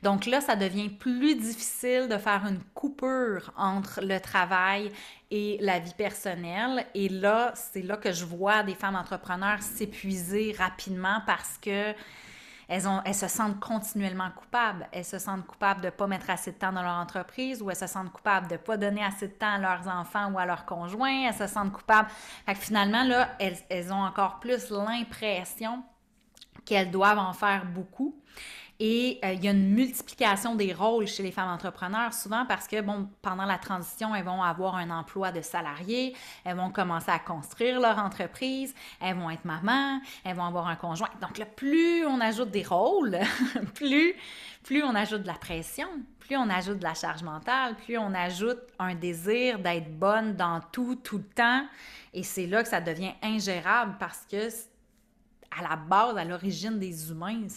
[0.04, 4.92] Donc là, ça devient plus difficile de faire une coupure entre le travail
[5.32, 6.86] et la vie personnelle.
[6.94, 11.94] Et là, c'est là que je vois des femmes entrepreneurs s'épuiser rapidement parce que
[12.68, 14.88] elles, se sentent continuellement coupables.
[14.92, 17.70] Elles se sentent coupables de ne pas mettre assez de temps dans leur entreprise ou
[17.70, 20.38] elles se sentent coupables de ne pas donner assez de temps à leurs enfants ou
[20.40, 21.28] à leurs conjoints.
[21.28, 22.10] Elles se sentent coupables.
[22.46, 25.84] Fait que finalement, là, elles ont encore plus l'impression
[26.66, 28.22] qu'elles doivent en faire beaucoup.
[28.80, 32.68] Et euh, il y a une multiplication des rôles chez les femmes entrepreneurs, souvent parce
[32.68, 37.10] que, bon, pendant la transition, elles vont avoir un emploi de salarié, elles vont commencer
[37.10, 41.10] à construire leur entreprise, elles vont être maman, elles vont avoir un conjoint.
[41.22, 43.18] Donc là, plus on ajoute des rôles,
[43.74, 44.14] plus,
[44.64, 45.88] plus on ajoute de la pression,
[46.20, 50.62] plus on ajoute de la charge mentale, plus on ajoute un désir d'être bonne dans
[50.72, 51.66] tout, tout le temps.
[52.14, 54.50] Et c'est là que ça devient ingérable parce que,
[55.58, 57.48] à la base, à l'origine des humains,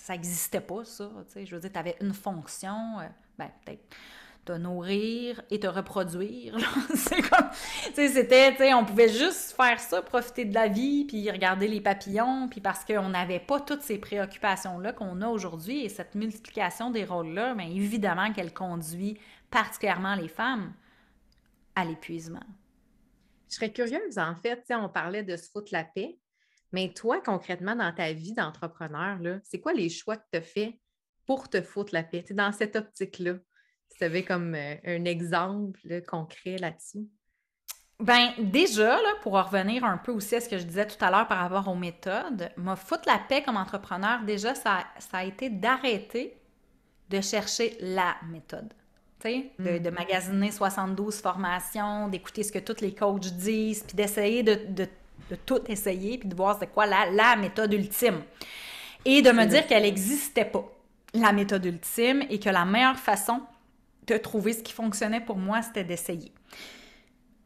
[0.00, 1.10] ça n'existait pas, ça.
[1.36, 3.06] Je veux dire, tu avais une fonction, euh,
[3.38, 3.84] ben, peut-être
[4.46, 6.56] te nourrir et te reproduire.
[6.94, 7.50] c'est comme,
[7.94, 11.82] c'était, tu sais, on pouvait juste faire ça, profiter de la vie, puis regarder les
[11.82, 16.90] papillons, puis parce qu'on n'avait pas toutes ces préoccupations-là qu'on a aujourd'hui et cette multiplication
[16.90, 19.18] des rôles-là, mais évidemment qu'elle conduit
[19.50, 20.72] particulièrement les femmes
[21.76, 22.40] à l'épuisement.
[23.50, 26.19] Je serais curieuse, en fait, on parlait de se foutre la paix.
[26.72, 30.74] Mais toi, concrètement, dans ta vie d'entrepreneur, c'est quoi les choix que tu as faits
[31.26, 32.24] pour te foutre la paix?
[32.30, 33.34] dans cette optique-là.
[33.96, 37.08] Tu avais comme euh, un exemple concret là-dessus.
[37.98, 41.10] Ben déjà, là, pour revenir un peu aussi à ce que je disais tout à
[41.10, 45.24] l'heure par rapport aux méthodes, me foutre la paix comme entrepreneur, déjà, ça, ça a
[45.24, 46.40] été d'arrêter
[47.10, 48.72] de chercher la méthode.
[49.22, 49.94] De, de, mm.
[49.94, 54.88] magasiner 72 formations, d'écouter ce que tous les coachs disent, puis d'essayer de, de
[55.28, 58.22] de tout essayer puis de voir c'est quoi la, la méthode ultime.
[59.04, 60.64] Et de me dire qu'elle n'existait pas,
[61.14, 63.40] la méthode ultime, et que la meilleure façon
[64.06, 66.32] de trouver ce qui fonctionnait pour moi, c'était d'essayer.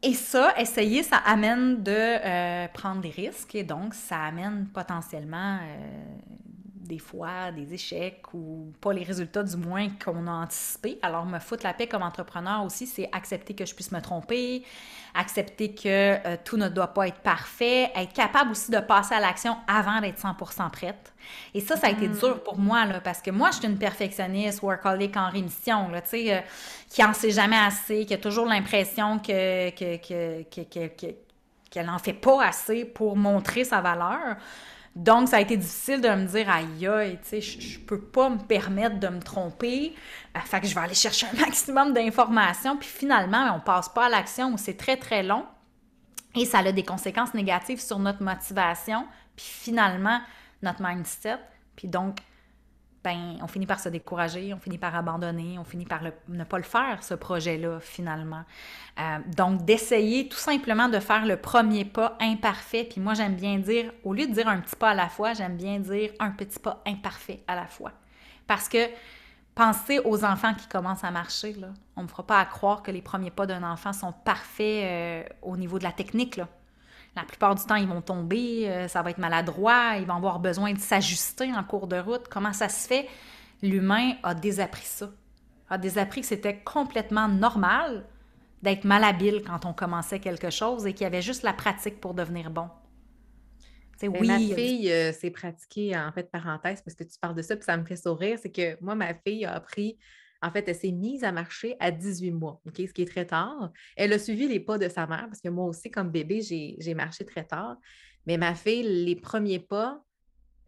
[0.03, 5.57] Et ça, essayer, ça amène de euh, prendre des risques et donc ça amène potentiellement
[5.63, 6.03] euh,
[6.85, 10.99] des fois des échecs ou pas les résultats du moins qu'on a anticipé.
[11.01, 14.63] Alors me foutre la paix comme entrepreneur aussi, c'est accepter que je puisse me tromper,
[15.13, 19.19] accepter que euh, tout ne doit pas être parfait, être capable aussi de passer à
[19.19, 21.13] l'action avant d'être 100% prête.
[21.53, 22.17] Et ça, ça a été mm.
[22.17, 26.01] dur pour moi, là, parce que moi, je suis une perfectionniste, workaholic en rémission, là,
[26.01, 26.41] tu sais, euh,
[26.89, 31.15] qui en sait jamais assez, qui a toujours l'impression que, que, que, que,
[31.69, 34.37] qu'elle n'en fait pas assez pour montrer sa valeur.
[34.95, 38.29] Donc, ça a été difficile de me dire, aïe, aïe, tu sais, je, peux pas
[38.29, 39.93] me permettre de me tromper.
[40.35, 42.77] Euh, fait que je vais aller chercher un maximum d'informations.
[42.77, 45.45] Puis finalement, on passe pas à l'action où c'est très, très long.
[46.33, 49.05] Et ça a des conséquences négatives sur notre motivation.
[49.35, 50.21] Puis finalement,
[50.61, 51.39] notre mindset.
[51.75, 52.19] Puis donc,
[53.05, 56.57] ben, on finit par se décourager, on finit par abandonner, on finit par ne pas
[56.57, 58.43] le faire, ce projet-là, finalement.
[58.99, 62.83] Euh, donc, d'essayer tout simplement de faire le premier pas imparfait.
[62.83, 65.33] Puis moi, j'aime bien dire, au lieu de dire un petit pas à la fois,
[65.33, 67.91] j'aime bien dire un petit pas imparfait à la fois.
[68.47, 68.89] Parce que
[69.53, 71.55] pensez aux enfants qui commencent à marcher.
[71.95, 74.83] On ne me fera pas à croire que les premiers pas d'un enfant sont parfaits
[74.83, 76.41] euh, au niveau de la technique.
[77.15, 80.39] La plupart du temps, ils vont tomber, euh, ça va être maladroit, ils vont avoir
[80.39, 82.27] besoin de s'ajuster en cours de route.
[82.29, 83.07] Comment ça se fait?
[83.61, 85.09] L'humain a désappris ça.
[85.69, 88.05] A désappris que c'était complètement normal
[88.61, 92.13] d'être malhabile quand on commençait quelque chose et qu'il y avait juste la pratique pour
[92.13, 92.69] devenir bon.
[94.01, 97.41] Ben, oui, ma fille euh, s'est pratiquée, en fait, parenthèse, parce que tu parles de
[97.41, 99.97] ça, puis ça me fait sourire, c'est que moi, ma fille a appris
[100.41, 103.71] en fait, elle s'est mise à marcher à 18 mois, ce qui est très tard.
[103.95, 106.93] Elle a suivi les pas de sa mère parce que moi aussi, comme bébé, j'ai
[106.93, 107.77] marché très tard.
[108.27, 110.03] Mais ma fille, les premiers pas,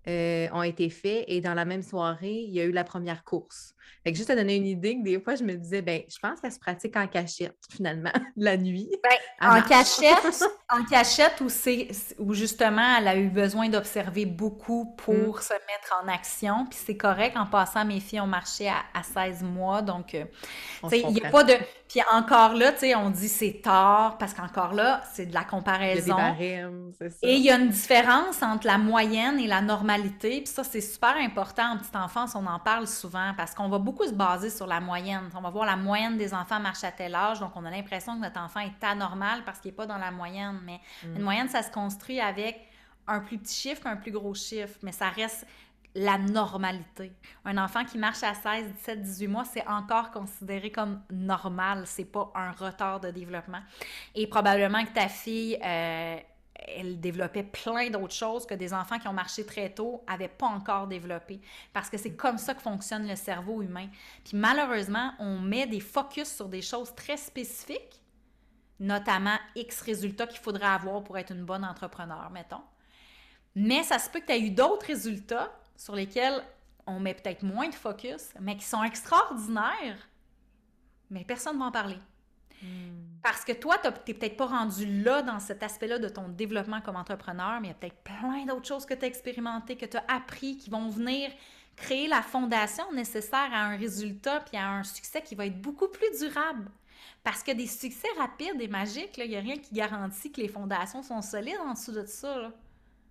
[0.08, 3.24] euh, ont été faits et dans la même soirée, il y a eu la première
[3.24, 3.74] course.
[4.04, 6.18] Fait que juste à donner une idée, que des fois, je me disais, ben, je
[6.20, 8.90] pense qu'elle se pratique en cachette, finalement, la nuit.
[9.04, 11.48] Ben, en cachette, en cachette où,
[12.20, 15.42] où justement, elle a eu besoin d'observer beaucoup pour mm.
[15.42, 16.66] se mettre en action.
[16.70, 20.24] Puis c'est correct, en passant, mes filles ont marché à, 16 mois, donc, euh,
[20.92, 21.54] il n'y a pas de...
[21.88, 25.46] Puis encore là, tu sais, on dit c'est tard, parce qu'encore là, c'est de la
[25.46, 26.18] comparaison.
[26.38, 27.18] Il y a des c'est ça.
[27.22, 29.62] Et il y a une différence entre la moyenne et la
[29.98, 30.42] normalité.
[30.42, 33.80] Puis ça, c'est super important en petite enfance, on en parle souvent, parce qu'on va
[33.80, 35.30] beaucoup se baser sur la moyenne.
[35.36, 38.16] On va voir la moyenne des enfants marche à tel âge, donc on a l'impression
[38.16, 40.60] que notre enfant est anormal parce qu'il n'est pas dans la moyenne.
[40.64, 41.16] Mais mm.
[41.16, 42.68] une moyenne, ça se construit avec
[43.08, 45.46] un plus petit chiffre qu'un plus gros chiffre, mais ça reste
[45.96, 47.12] la normalité.
[47.44, 51.84] Un enfant qui marche à 16, 17, 18 mois, c'est encore considéré comme normal.
[51.86, 53.62] C'est pas un retard de développement.
[54.14, 56.18] Et probablement que ta fille, euh,
[56.68, 60.48] elle développait plein d'autres choses que des enfants qui ont marché très tôt n'avaient pas
[60.48, 61.40] encore développé.
[61.74, 63.88] Parce que c'est comme ça que fonctionne le cerveau humain.
[64.24, 68.02] Puis malheureusement, on met des focus sur des choses très spécifiques,
[68.80, 72.64] notamment X résultats qu'il faudrait avoir pour être une bonne entrepreneur, mettons.
[73.56, 76.44] Mais ça se peut que tu aies eu d'autres résultats sur lesquels
[76.86, 80.08] on met peut-être moins de focus, mais qui sont extraordinaires,
[81.10, 81.98] mais personne ne va en parler.
[82.62, 82.68] Hmm.
[83.24, 86.82] Parce que toi, tu n'es peut-être pas rendu là dans cet aspect-là de ton développement
[86.82, 89.86] comme entrepreneur, mais il y a peut-être plein d'autres choses que tu as expérimentées, que
[89.86, 91.30] tu as appris, qui vont venir
[91.76, 95.88] créer la fondation nécessaire à un résultat puis à un succès qui va être beaucoup
[95.88, 96.70] plus durable.
[97.24, 100.48] Parce que des succès rapides et magiques, il n'y a rien qui garantit que les
[100.48, 102.52] fondations sont solides en dessous de ça.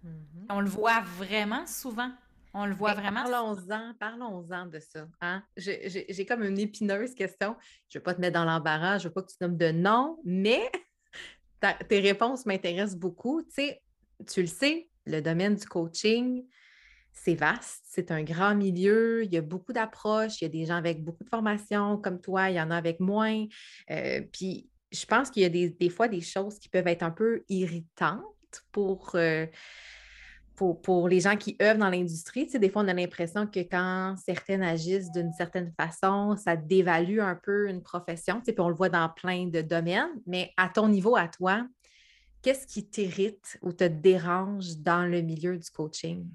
[0.05, 0.47] Mm-hmm.
[0.51, 2.11] On le voit vraiment souvent.
[2.59, 3.23] On le voit vraiment.
[3.23, 5.07] Parlons-en, parlons-en de ça.
[5.21, 5.42] Hein?
[5.59, 7.55] J'ai comme une épineuse question.
[7.90, 9.59] Je ne vais pas te mettre dans l'embarras, je ne veux pas que tu nommes
[9.59, 10.62] de nom, mais
[11.88, 13.42] tes réponses m'intéressent beaucoup.
[13.42, 13.83] Tu sais,
[14.27, 16.47] tu le sais, le domaine du coaching,
[17.12, 20.64] c'est vaste, c'est un grand milieu, il y a beaucoup d'approches, il y a des
[20.64, 23.45] gens avec beaucoup de formation comme toi, il y en a avec moins.
[23.90, 27.11] Euh, puis je pense qu'il y a des, fois des choses qui peuvent être un
[27.11, 28.25] peu irritantes
[28.73, 29.11] pour.
[29.14, 29.45] Euh,
[30.57, 34.16] pour, les gens qui œuvrent dans l'industrie, tu des fois, on a l'impression que quand
[34.25, 38.75] certaines agissent d'une certaine façon, ça dévalue un peu une profession, tu puis on le
[38.75, 40.09] voit dans plein de domaines.
[40.27, 41.66] Mais à ton niveau, à toi,
[42.42, 46.27] qu'est-ce qui t'irrite ou te dérange dans le milieu du coaching?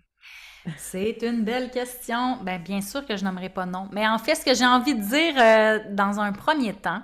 [0.78, 2.38] C'est une belle question.
[2.44, 3.90] Bien, bien sûr que je n'aimerais pas non.
[3.92, 7.02] Mais en fait, ce que j'ai envie de dire euh, dans un premier temps,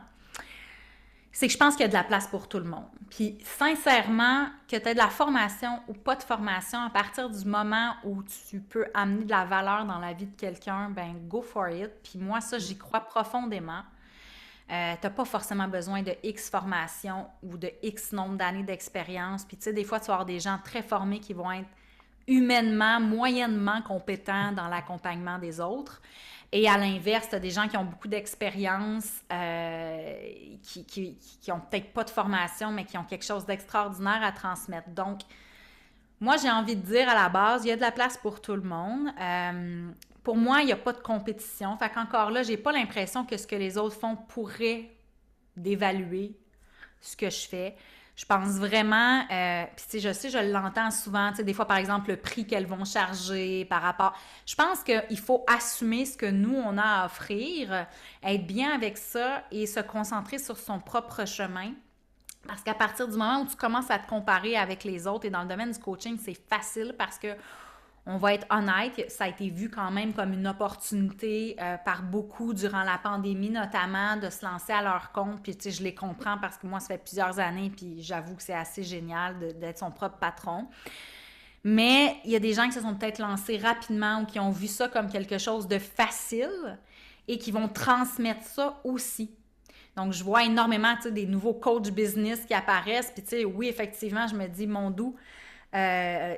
[1.31, 2.87] c'est que je pense qu'il y a de la place pour tout le monde.
[3.09, 7.45] Puis sincèrement, que tu aies de la formation ou pas de formation, à partir du
[7.45, 11.41] moment où tu peux amener de la valeur dans la vie de quelqu'un, ben go
[11.41, 11.91] for it.
[12.03, 13.83] Puis moi, ça, j'y crois profondément.
[14.69, 19.45] Euh, tu n'as pas forcément besoin de X formation ou de X nombre d'années d'expérience.
[19.45, 21.69] Puis tu sais, des fois, tu vas avoir des gens très formés qui vont être
[22.27, 26.01] humainement, moyennement compétents dans l'accompagnement des autres.
[26.51, 30.31] Et à l'inverse, tu as des gens qui ont beaucoup d'expérience, euh,
[30.63, 34.31] qui, qui, qui ont peut-être pas de formation, mais qui ont quelque chose d'extraordinaire à
[34.31, 34.89] transmettre.
[34.89, 35.21] Donc,
[36.19, 38.41] moi, j'ai envie de dire à la base, il y a de la place pour
[38.41, 39.09] tout le monde.
[39.19, 39.91] Euh,
[40.23, 41.77] pour moi, il n'y a pas de compétition.
[41.77, 44.89] Fait qu'encore là, j'ai pas l'impression que ce que les autres font pourrait
[45.55, 46.35] d'évaluer
[47.01, 47.75] ce que je fais.
[48.17, 52.17] Je pense vraiment, euh, puis je sais, je l'entends souvent, des fois, par exemple, le
[52.17, 54.17] prix qu'elles vont charger par rapport.
[54.47, 57.85] Je pense qu'il faut assumer ce que nous, on a à offrir,
[58.23, 61.73] être bien avec ça et se concentrer sur son propre chemin.
[62.47, 65.29] Parce qu'à partir du moment où tu commences à te comparer avec les autres, et
[65.29, 67.35] dans le domaine du coaching, c'est facile parce que
[68.09, 72.03] on va être honnête, ça a été vu quand même comme une opportunité euh, par
[72.03, 75.43] beaucoup durant la pandémie, notamment de se lancer à leur compte.
[75.43, 78.35] Puis, tu sais, je les comprends parce que moi, ça fait plusieurs années, puis j'avoue
[78.35, 80.67] que c'est assez génial d'être son propre patron.
[81.65, 84.51] Mais il y a des gens qui se sont peut-être lancés rapidement ou qui ont
[84.51, 86.79] vu ça comme quelque chose de facile
[87.27, 89.35] et qui vont transmettre ça aussi.
[89.97, 93.11] Donc, je vois énormément, des nouveaux coach business qui apparaissent.
[93.11, 95.17] Puis, tu sais, oui, effectivement, je me dis, mon doux,
[95.75, 96.35] euh,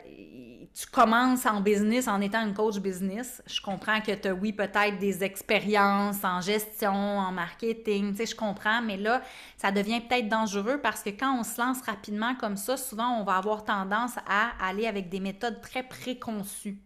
[0.73, 3.41] tu commences en business en étant une coach business.
[3.47, 8.25] Je comprends que tu as, oui, peut-être des expériences en gestion, en marketing, tu sais,
[8.25, 9.21] je comprends, mais là,
[9.57, 13.23] ça devient peut-être dangereux parce que quand on se lance rapidement comme ça, souvent, on
[13.23, 16.77] va avoir tendance à aller avec des méthodes très préconçues.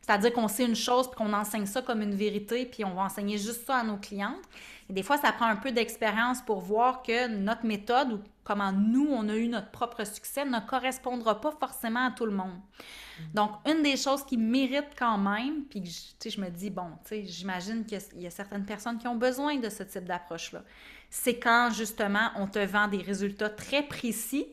[0.00, 3.02] C'est-à-dire qu'on sait une chose, puis qu'on enseigne ça comme une vérité, puis on va
[3.02, 4.42] enseigner juste ça à nos clientes.
[4.88, 8.72] Et des fois, ça prend un peu d'expérience pour voir que notre méthode ou comment
[8.72, 12.56] nous, on a eu notre propre succès ne correspondra pas forcément à tout le monde.
[12.56, 13.22] Mm.
[13.34, 18.00] Donc, une des choses qui mérite quand même, puis je me dis, bon, j'imagine qu'il
[18.16, 20.64] y a certaines personnes qui ont besoin de ce type d'approche-là,
[21.08, 24.46] c'est quand justement on te vend des résultats très précis,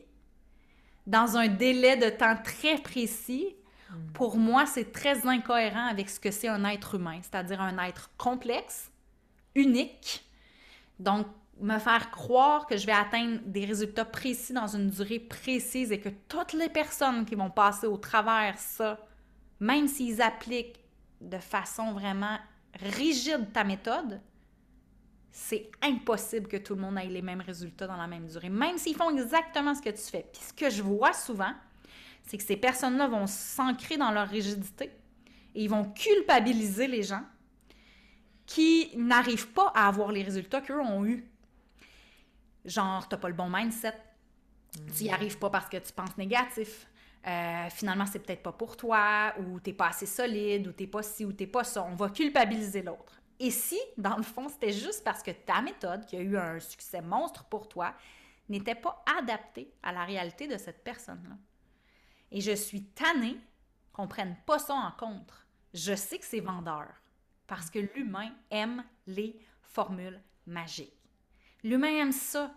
[1.08, 3.56] dans un délai de temps très précis,
[3.90, 4.12] Mm.
[4.12, 8.10] Pour moi, c'est très incohérent avec ce que c'est un être humain, c'est-à-dire un être
[8.16, 8.90] complexe,
[9.54, 10.24] unique.
[10.98, 11.26] Donc,
[11.60, 16.00] me faire croire que je vais atteindre des résultats précis dans une durée précise et
[16.00, 18.98] que toutes les personnes qui vont passer au travers ça,
[19.60, 20.80] même s'ils appliquent
[21.20, 22.38] de façon vraiment
[22.80, 24.20] rigide ta méthode,
[25.32, 28.78] c'est impossible que tout le monde ait les mêmes résultats dans la même durée, même
[28.78, 30.26] s'ils font exactement ce que tu fais.
[30.32, 31.52] Puis ce que je vois souvent,
[32.28, 34.92] c'est que ces personnes-là vont s'ancrer dans leur rigidité
[35.54, 37.24] et ils vont culpabiliser les gens
[38.44, 41.26] qui n'arrivent pas à avoir les résultats qu'eux ont eus.
[42.66, 43.94] Genre, t'as pas le bon mindset,
[44.94, 46.86] tu n'y arrives pas parce que tu penses négatif.
[47.26, 51.02] Euh, finalement, c'est peut-être pas pour toi, ou t'es pas assez solide, ou t'es pas
[51.02, 51.82] ci, ou t'es pas ça.
[51.82, 53.20] On va culpabiliser l'autre.
[53.40, 56.60] Et si, dans le fond, c'était juste parce que ta méthode, qui a eu un
[56.60, 57.94] succès monstre pour toi,
[58.48, 61.36] n'était pas adaptée à la réalité de cette personne-là?
[62.30, 63.38] Et je suis tannée
[63.92, 65.32] qu'on prenne pas ça en compte.
[65.74, 66.88] Je sais que c'est vendeur
[67.46, 70.92] parce que l'humain aime les formules magiques.
[71.64, 72.54] L'humain aime ça.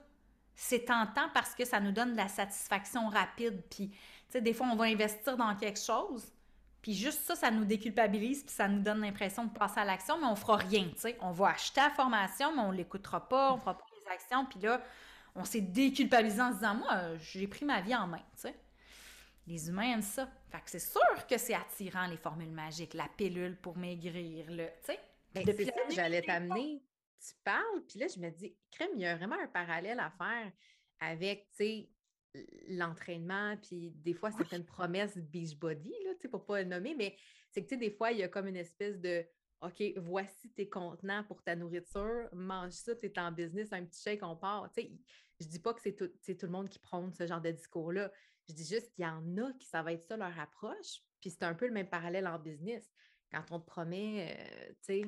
[0.54, 3.64] C'est tentant parce que ça nous donne de la satisfaction rapide.
[3.70, 3.98] Puis, tu
[4.30, 6.32] sais, des fois, on va investir dans quelque chose,
[6.82, 10.20] puis juste ça, ça nous déculpabilise, puis ça nous donne l'impression de passer à l'action,
[10.20, 11.18] mais on fera rien, tu sais.
[11.22, 14.60] On va acheter la formation, mais on l'écoutera pas, on fera pas les actions, puis
[14.60, 14.82] là,
[15.36, 18.22] on s'est déculpabilisé en se disant, moi, j'ai pris ma vie en main.
[19.48, 20.30] Les humains aiment ça.
[20.50, 24.66] Fait que c'est sûr que c'est attirant, les formules magiques, la pilule pour maigrir, le,
[24.66, 25.00] tu sais.
[25.34, 26.84] Ben, c'est ça que j'allais t'amener.
[27.20, 30.12] Tu parles, puis là, je me dis, crème, il y a vraiment un parallèle à
[30.12, 30.52] faire
[31.00, 31.90] avec, tu sais,
[32.68, 36.96] l'entraînement, puis des fois, certaines promesses beach body, là, tu sais, pour pas le nommer,
[36.96, 37.16] mais
[37.50, 39.26] c'est que, tu sais, des fois, il y a comme une espèce de
[39.62, 44.02] OK, voici tes contenants pour ta nourriture, mange ça, tu es en business, un petit
[44.02, 44.72] chèque, on part.
[44.72, 44.92] Tu sais,
[45.40, 48.12] je dis pas que c'est tout, tout, le monde qui prône ce genre de discours-là.
[48.52, 51.02] Je dis juste qu'il y en a qui ça va être ça leur approche.
[51.22, 52.92] Puis c'est un peu le même parallèle en business.
[53.32, 55.04] Quand on te promet, euh, tu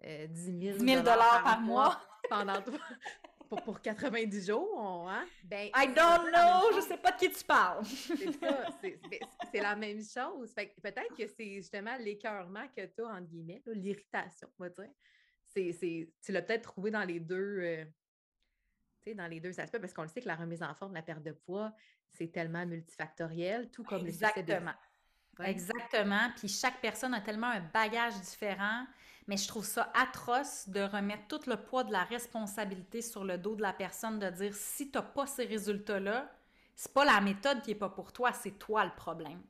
[0.00, 2.62] sais, 10 000, 10 par, mois, pendant
[3.64, 5.26] pour, 90 jours, hein?
[5.42, 7.84] Ben, I don't know, je sais pas de qui tu parles.
[7.84, 8.68] c'est ça,
[9.52, 10.54] c'est la même chose.
[10.54, 14.90] peut-être que c'est justement l'écœurement que tu as, entre guillemets, l'irritation, on va dire.
[16.22, 17.58] tu l'as peut-être trouvé dans les deux.
[17.60, 17.84] Euh,
[19.14, 21.22] dans les deux aspects, parce qu'on le sait que la remise en forme, la perte
[21.22, 21.72] de poids,
[22.10, 24.72] c'est tellement multifactoriel, tout comme Exactement.
[25.38, 26.30] le Exactement.
[26.36, 28.84] Puis chaque personne a tellement un bagage différent,
[29.26, 33.38] mais je trouve ça atroce de remettre tout le poids de la responsabilité sur le
[33.38, 36.30] dos de la personne, de dire si tu n'as pas ces résultats-là,
[36.74, 39.42] c'est pas la méthode qui est pas pour toi, c'est toi le problème.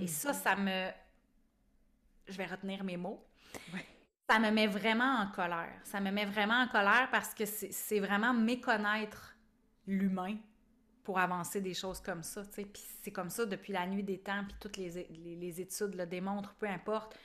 [0.00, 0.34] Et ça, mm.
[0.34, 0.90] ça me.
[2.26, 3.22] Je vais retenir mes mots.
[3.72, 3.84] Ouais
[4.28, 5.80] ça me met vraiment en colère.
[5.84, 9.36] Ça me met vraiment en colère parce que c'est vraiment méconnaître
[9.86, 10.36] l'humain
[11.02, 12.42] pour avancer des choses comme ça.
[12.50, 16.06] Puis c'est comme ça depuis la nuit des temps, puis toutes les, les, études le
[16.06, 17.16] démontrent, peu importe.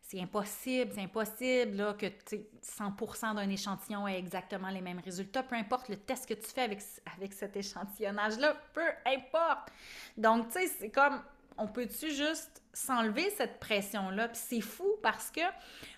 [0.00, 5.56] C'est impossible, c'est impossible là, que 100% d'un échantillon ait exactement les mêmes résultats, peu
[5.56, 6.80] importe le test que tu fais avec,
[7.16, 9.72] avec cet échantillonnage-là, peu importe.
[10.16, 11.20] Donc, tu sais, c'est comme,
[11.56, 14.28] on peut-tu juste s'enlever cette pression-là?
[14.28, 15.40] Puis c'est fou parce que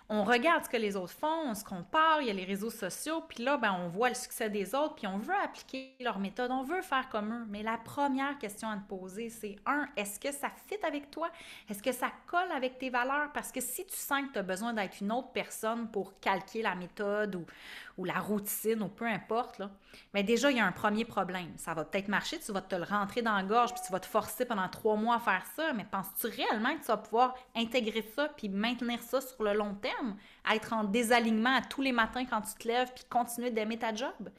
[0.08, 2.70] on regarde ce que les autres font, on se compare, il y a les réseaux
[2.70, 6.18] sociaux, puis là, ben, on voit le succès des autres, puis on veut appliquer leur
[6.20, 7.44] méthode, on veut faire comme eux.
[7.48, 11.28] Mais la première question à te poser, c'est un, est-ce que ça fit avec toi?
[11.68, 13.32] Est-ce que ça colle avec tes valeurs?
[13.32, 16.62] Parce que si tu sens que tu as besoin d'être une autre personne pour calquer
[16.62, 17.44] la méthode ou,
[17.96, 19.62] ou la routine ou peu importe,
[20.12, 21.52] mais déjà, il y a un premier problème.
[21.56, 24.00] Ça va peut-être marcher, tu vas te le rentrer dans la gorge, puis tu vas
[24.00, 27.34] te forcer pendant trois mois à faire ça, mais penses-tu réellement que tu vas pouvoir
[27.54, 30.16] intégrer ça puis maintenir ça sur le long terme,
[30.52, 33.94] être en désalignement à tous les matins quand tu te lèves puis continuer d'aimer ta
[33.94, 34.30] job?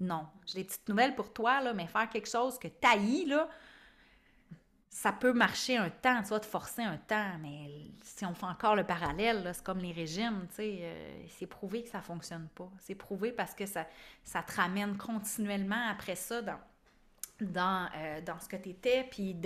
[0.00, 0.26] Non.
[0.46, 3.48] J'ai des petites nouvelles pour toi, là, mais faire quelque chose que taillis, là,
[4.96, 7.68] ça peut marcher un temps, tu vas te forcer un temps, mais
[8.02, 11.82] si on fait encore le parallèle, c'est comme les régimes, tu sais, euh, c'est prouvé
[11.82, 12.70] que ça fonctionne pas.
[12.78, 13.86] C'est prouvé parce que ça,
[14.24, 16.58] ça te ramène continuellement après ça dans,
[17.42, 19.36] dans, euh, dans ce que tu étais, puis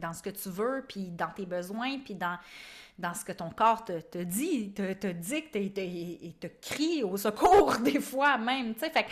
[0.00, 2.38] dans ce que tu veux, puis dans tes besoins, puis dans,
[3.00, 7.16] dans ce que ton corps te, dit, te, te dicte et te, te crie au
[7.16, 9.06] secours des fois même, tu sais, fait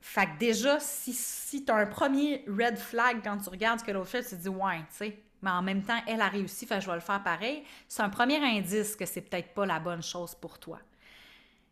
[0.00, 3.84] fait que déjà, si, si tu as un premier red flag quand tu regardes ce
[3.84, 5.18] que l'autre fait, tu te dis ouais, tu sais.
[5.42, 7.64] Mais en même temps, elle a réussi, fait que je vais le faire pareil.
[7.86, 10.80] C'est un premier indice que c'est peut-être pas la bonne chose pour toi.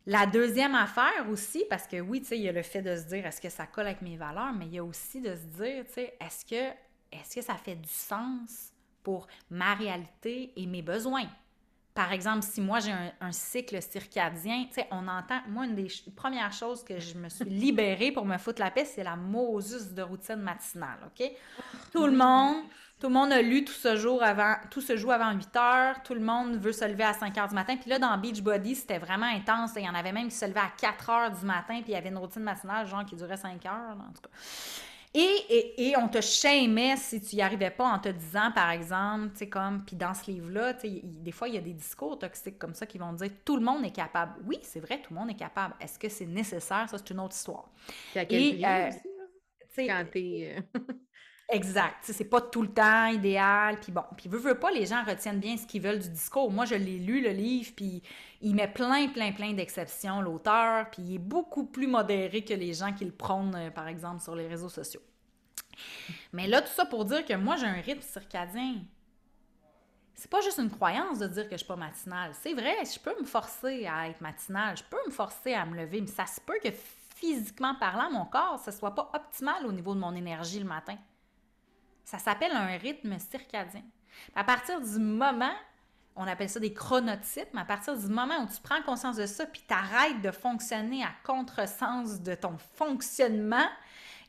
[0.04, 2.96] La deuxième affaire aussi, parce que oui, tu sais, il y a le fait de
[2.96, 5.34] se dire est-ce que ça colle avec mes valeurs, mais il y a aussi de
[5.34, 6.76] se dire, tu sais, est-ce que,
[7.12, 11.28] est-ce que ça fait du sens pour ma réalité et mes besoins?
[11.94, 15.88] Par exemple, si moi j'ai un, cycle circadien, tu sais, on entend, moi, une des
[16.16, 19.92] premières choses que je me suis libérée pour me foutre la paix, c'est la Moses
[19.92, 21.30] de routine matinale, OK?
[21.92, 22.64] Tout le monde,
[22.98, 26.02] tout le monde a lu tout ce jour avant, tout se joue avant 8 heures,
[26.02, 27.76] tout le monde veut se lever à 5 heures du matin.
[27.76, 29.72] Puis là, dans Beachbody, c'était vraiment intense.
[29.76, 31.92] Il y en avait même qui se levaient à 4 heures du matin, puis il
[31.92, 34.30] y avait une routine matinale, genre, qui durait 5 heures, en tout cas.
[35.14, 39.40] Et, on te shamait si tu n'y arrivais pas en te disant, par exemple, tu
[39.40, 42.18] sais, comme, puis dans ce livre-là, tu sais, des fois, il y a des discours
[42.18, 44.40] toxiques comme ça qui vont dire tout le monde est capable.
[44.46, 45.74] Oui, c'est vrai, tout le monde est capable.
[45.80, 46.88] Est-ce que c'est nécessaire?
[46.88, 47.68] Ça, c'est une autre histoire.
[48.16, 48.90] à quel et, euh,
[49.86, 50.56] quand t'es.
[51.52, 51.98] Exact.
[52.04, 53.78] C'est pas tout le temps idéal.
[53.78, 56.50] Puis bon, puis veut, veut pas, les gens retiennent bien ce qu'ils veulent du discours.
[56.50, 58.02] Moi, je l'ai lu, le livre, puis
[58.40, 62.72] il met plein, plein, plein d'exceptions, l'auteur, puis il est beaucoup plus modéré que les
[62.72, 65.02] gens qui le prônent, euh, par exemple, sur les réseaux sociaux.
[66.32, 68.76] Mais là, tout ça pour dire que moi, j'ai un rythme circadien.
[70.14, 72.30] C'est pas juste une croyance de dire que je suis pas matinale.
[72.40, 75.76] C'est vrai, je peux me forcer à être matinale, je peux me forcer à me
[75.76, 76.70] lever, mais ça se peut que
[77.16, 80.96] physiquement parlant, mon corps, ce soit pas optimal au niveau de mon énergie le matin.
[82.04, 83.82] Ça s'appelle un rythme circadien.
[84.34, 85.52] À partir du moment,
[86.16, 89.26] on appelle ça des chronotypes, mais à partir du moment où tu prends conscience de
[89.26, 93.68] ça, puis tu arrêtes de fonctionner à contresens de ton fonctionnement,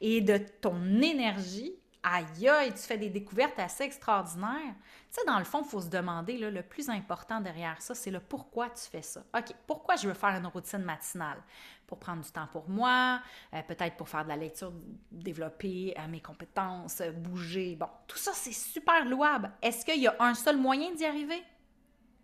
[0.04, 4.76] et de ton énergie, aïe aïe, tu fais des découvertes assez extraordinaires.
[5.12, 7.96] Tu sais, dans le fond, il faut se demander, là, le plus important derrière ça,
[7.96, 9.24] c'est le pourquoi tu fais ça.
[9.36, 11.42] OK, pourquoi je veux faire une routine matinale?
[11.88, 13.22] Pour prendre du temps pour moi,
[13.54, 14.74] euh, peut-être pour faire de la lecture,
[15.12, 17.76] développer euh, mes compétences, euh, bouger.
[17.76, 19.52] Bon, tout ça, c'est super louable.
[19.62, 21.44] Est-ce qu'il y a un seul moyen d'y arriver?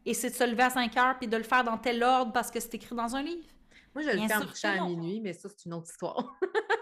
[0.06, 2.32] Et c'est de se lever à 5 heures puis de le faire dans tel ordre
[2.32, 3.46] parce que c'est écrit dans un livre?
[3.94, 6.36] Moi, je le fais en à minuit, mais ça, c'est une autre histoire.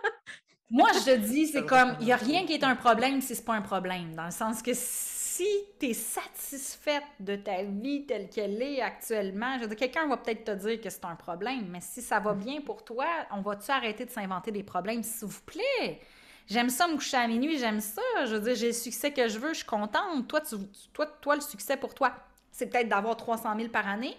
[0.69, 3.35] Moi, je te dis, c'est comme, il n'y a rien qui est un problème si
[3.35, 4.13] c'est pas un problème.
[4.15, 5.45] Dans le sens que si
[5.79, 10.17] tu es satisfaite de ta vie telle qu'elle est actuellement, je veux dire, quelqu'un va
[10.17, 13.41] peut-être te dire que c'est un problème, mais si ça va bien pour toi, on
[13.41, 16.01] va-tu arrêter de s'inventer des problèmes, s'il vous plaît?
[16.47, 18.01] J'aime ça me coucher à minuit, j'aime ça.
[18.25, 20.27] Je veux dire, j'ai le succès que je veux, je suis contente.
[20.27, 20.55] Toi, tu,
[20.93, 22.13] toi, toi le succès pour toi,
[22.51, 24.17] c'est peut-être d'avoir 300 000 par année.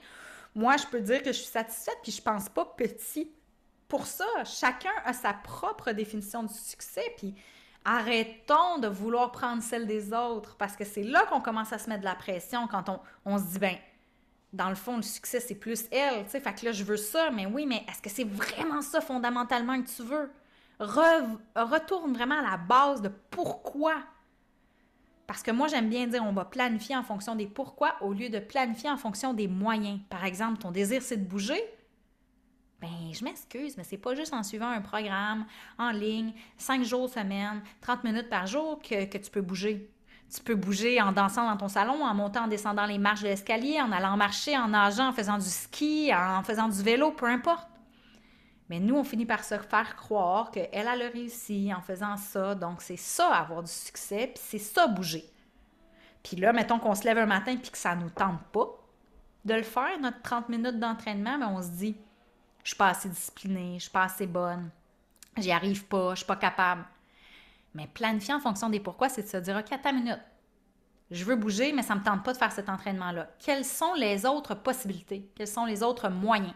[0.54, 3.30] Moi, je peux dire que je suis satisfaite, puis je pense pas petit
[3.88, 7.34] pour ça, chacun a sa propre définition du succès, puis
[7.84, 11.88] arrêtons de vouloir prendre celle des autres, parce que c'est là qu'on commence à se
[11.88, 13.76] mettre de la pression quand on, se dit, ben,
[14.52, 16.98] dans le fond, le succès, c'est plus elle, tu sais, fait que là, je veux
[16.98, 20.30] ça, mais oui, mais est-ce que c'est vraiment ça fondamentalement que tu veux?
[20.80, 23.94] retourne vraiment à la base de pourquoi.
[25.26, 28.28] Parce que moi, j'aime bien dire, on va planifier en fonction des pourquoi au lieu
[28.28, 29.98] de planifier en fonction des moyens.
[30.08, 31.60] Par exemple, ton désir, c'est de bouger.
[32.80, 35.46] Ben, je m'excuse, mais c'est pas juste en suivant un programme
[35.78, 39.90] en ligne, 5 jours semaine, 30 minutes par jour que, tu peux bouger.
[40.32, 43.28] Tu peux bouger en dansant dans ton salon, en montant, en descendant les marches de
[43.28, 47.26] l'escalier, en allant marcher, en nageant, en faisant du ski, en faisant du vélo, peu
[47.26, 47.66] importe.
[48.68, 52.54] Mais nous, on finit par se faire croire qu'elle, elle a réussi en faisant ça.
[52.54, 55.24] Donc, c'est ça, avoir du succès, puis c'est ça, bouger.
[56.22, 58.68] Puis là, mettons qu'on se lève un matin puis que ça nous tente pas
[59.44, 61.96] de le faire, notre 30 minutes d'entraînement, mais on se dit,
[62.62, 64.70] je suis pas assez disciplinée, je suis pas assez bonne,
[65.36, 66.84] j'y arrive pas, je suis pas capable.
[67.74, 70.20] Mais planifier en fonction des pourquoi, c'est de se dire, OK, attends une minute.
[71.10, 73.30] Je veux bouger, mais ça ne me tente pas de faire cet entraînement-là.
[73.38, 75.30] Quelles sont les autres possibilités?
[75.34, 76.54] Quels sont les autres moyens?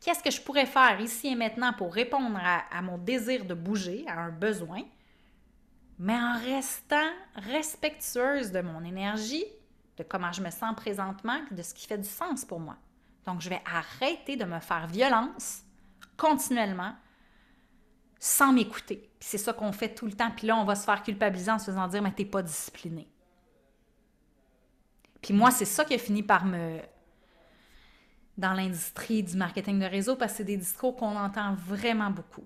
[0.00, 4.04] Qu'est-ce que je pourrais faire ici et maintenant pour répondre à, mon désir de bouger,
[4.06, 4.82] à un besoin,
[5.98, 9.44] mais en restant respectueuse de mon énergie,
[9.96, 12.76] de comment je me sens présentement, de ce qui fait du sens pour moi.
[13.26, 15.64] Donc, je vais arrêter de me faire violence
[16.16, 16.94] continuellement
[18.18, 19.10] sans m'écouter.
[19.20, 20.30] c'est ça qu'on fait tout le temps.
[20.30, 23.08] Puis là, on va se faire culpabiliser en se faisant dire, mais t'es pas discipliné.
[25.20, 26.78] Puis moi, c'est ça qui a fini par me...
[28.38, 32.44] dans l'industrie du marketing de réseau, parce que c'est des discours qu'on entend vraiment beaucoup.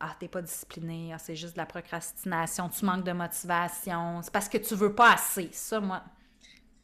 [0.00, 4.32] Ah, t'es pas discipliné, ah, c'est juste de la procrastination, tu manques de motivation, c'est
[4.32, 5.48] parce que tu veux pas assez.
[5.52, 6.02] Ça, moi...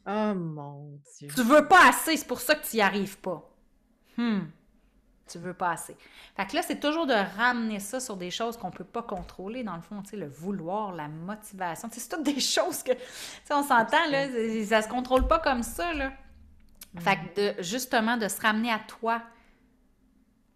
[0.09, 1.29] Oh mon Dieu.
[1.35, 3.47] Tu veux pas assez, c'est pour ça que tu y arrives pas.
[4.17, 4.49] Hum
[5.29, 5.95] tu veux pas assez.
[6.35, 9.63] Fait que là, c'est toujours de ramener ça sur des choses qu'on peut pas contrôler,
[9.63, 11.89] dans le fond, tu sais, le vouloir, la motivation.
[11.91, 12.99] C'est toutes des choses que, tu
[13.45, 14.27] sais, on s'entend, là,
[14.65, 16.11] ça se contrôle pas comme ça, là.
[16.97, 19.21] Fait que de, justement, de se ramener à toi,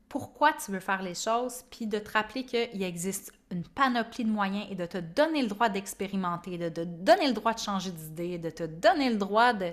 [0.09, 4.29] pourquoi tu veux faire les choses, puis de te rappeler qu'il existe une panoplie de
[4.29, 7.91] moyens et de te donner le droit d'expérimenter, de te donner le droit de changer
[7.91, 9.71] d'idée, de te donner le droit de,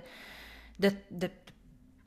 [0.78, 1.28] de, de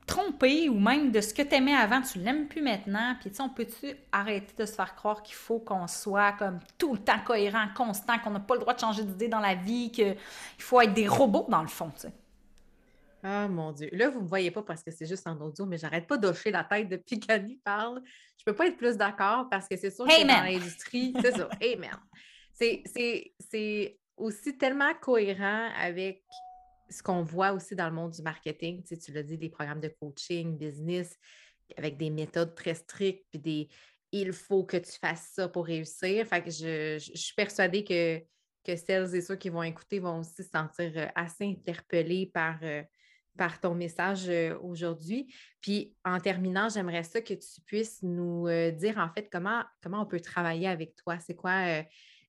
[0.06, 3.16] tromper ou même de ce que tu aimais avant, tu l'aimes plus maintenant.
[3.20, 6.60] Puis, tu sais, on peut-tu arrêter de se faire croire qu'il faut qu'on soit comme
[6.78, 9.54] tout le temps cohérent, constant, qu'on n'a pas le droit de changer d'idée dans la
[9.54, 10.16] vie, qu'il
[10.58, 12.12] faut être des robots dans le fond, tu sais?
[13.26, 13.88] Ah mon Dieu.
[13.92, 16.18] Là, vous ne me voyez pas parce que c'est juste en audio, mais j'arrête pas
[16.18, 18.02] d'hocher la tête depuis qu'Annie parle.
[18.36, 21.48] Je peux pas être plus d'accord parce que c'est sûr que dans l'industrie, c'est ça.
[21.62, 21.98] Amen.
[22.52, 26.22] C'est aussi tellement cohérent avec
[26.90, 29.48] ce qu'on voit aussi dans le monde du marketing, tu, sais, tu l'as dit, des
[29.48, 31.16] programmes de coaching, business,
[31.78, 33.68] avec des méthodes très strictes, puis des
[34.12, 36.26] il faut que tu fasses ça pour réussir.
[36.26, 38.20] Fait que je, suis persuadée que,
[38.62, 42.58] que celles et ceux qui vont écouter vont aussi se sentir euh, assez interpellés par,
[42.62, 42.84] euh,
[43.36, 45.32] par ton message euh, aujourd'hui.
[45.60, 50.06] Puis en terminant, j'aimerais ça que tu puisses nous dire en fait comment, comment on
[50.06, 51.18] peut travailler avec toi?
[51.18, 51.82] C'est quoi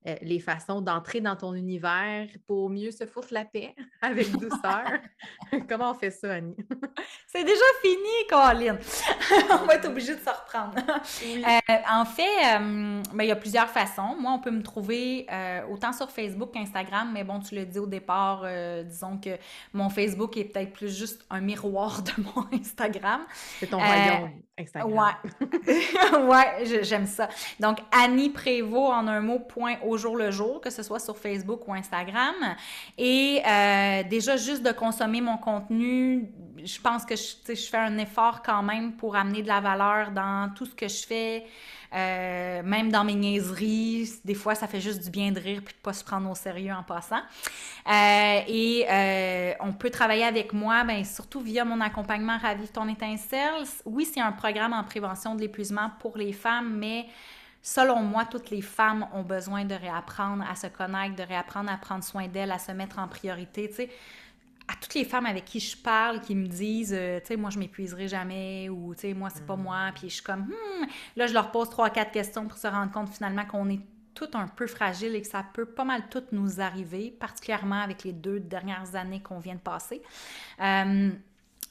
[0.07, 4.83] euh, les façons d'entrer dans ton univers pour mieux se foutre la paix avec douceur.
[5.69, 6.55] Comment on fait ça, Annie?
[7.27, 8.77] C'est déjà fini, Caroline.
[9.51, 10.75] on va être obligé de se reprendre.
[10.77, 14.15] Euh, en fait, euh, ben, il y a plusieurs façons.
[14.19, 15.27] Moi, on peut me trouver
[15.69, 18.45] autant sur Facebook qu'Instagram, mais bon, tu l'as dit au départ,
[18.83, 19.31] disons que
[19.73, 23.21] mon Facebook est peut-être plus juste un miroir de mon Instagram.
[23.59, 25.15] C'est ton royaume, Instagram.
[25.41, 27.29] Ouais, ouais j'aime ça.
[27.59, 31.17] Donc, Annie Prévost, en un mot, point au jour le jour, que ce soit sur
[31.17, 32.35] Facebook ou Instagram.
[32.97, 36.29] Et euh, déjà, juste de consommer mon contenu,
[36.63, 40.51] je pense que je, fais un effort quand même pour amener de la valeur dans
[40.55, 41.45] tout ce que je fais.
[41.93, 45.73] Euh, même dans mes niaiseries, des fois, ça fait juste du bien de rire puis
[45.73, 47.21] de pas se prendre au sérieux en passant.
[47.87, 53.63] Euh, et on peut travailler avec moi, ben, surtout via mon accompagnement Ravive ton étincelle.
[53.85, 57.05] Oui, c'est un programme en prévention de l'épuisement pour les femmes, mais
[57.65, 61.77] selon moi, toutes les femmes ont besoin de réapprendre à se connaître, de réapprendre à
[61.77, 63.67] prendre soin d'elles, à se mettre en priorité.
[63.69, 63.89] Tu sais,
[64.67, 67.49] à toutes les femmes avec qui je parle, qui me disent, euh, tu sais, moi,
[67.49, 69.63] je m'épuiserai jamais, ou, tu sais, moi, c'est pas mm.
[69.63, 70.85] moi, puis je suis comme, hmm.
[71.15, 73.81] là, je leur pose trois, quatre questions pour se rendre compte finalement qu'on est
[74.13, 78.03] toutes un peu fragiles et que ça peut pas mal tout nous arriver, particulièrement avec
[78.03, 80.03] les deux dernières années qu'on vient de passer.
[80.61, 81.09] Euh,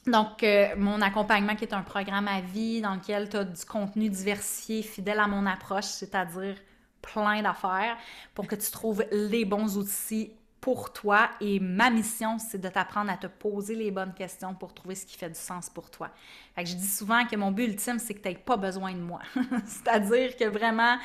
[0.07, 3.65] donc, euh, mon accompagnement qui est un programme à vie dans lequel tu as du
[3.65, 6.55] contenu diversifié, fidèle à mon approche, c'est-à-dire
[7.01, 7.97] plein d'affaires
[8.33, 10.31] pour que tu trouves les bons outils
[10.61, 11.29] pour toi.
[11.41, 15.05] Et ma mission, c'est de t'apprendre à te poser les bonnes questions pour trouver ce
[15.05, 16.09] qui fait du sens pour toi.
[16.55, 18.93] Fait que je dis souvent que mon but ultime, c'est que tu n'aies pas besoin
[18.93, 19.21] de moi.
[19.65, 20.97] c'est-à-dire que vraiment,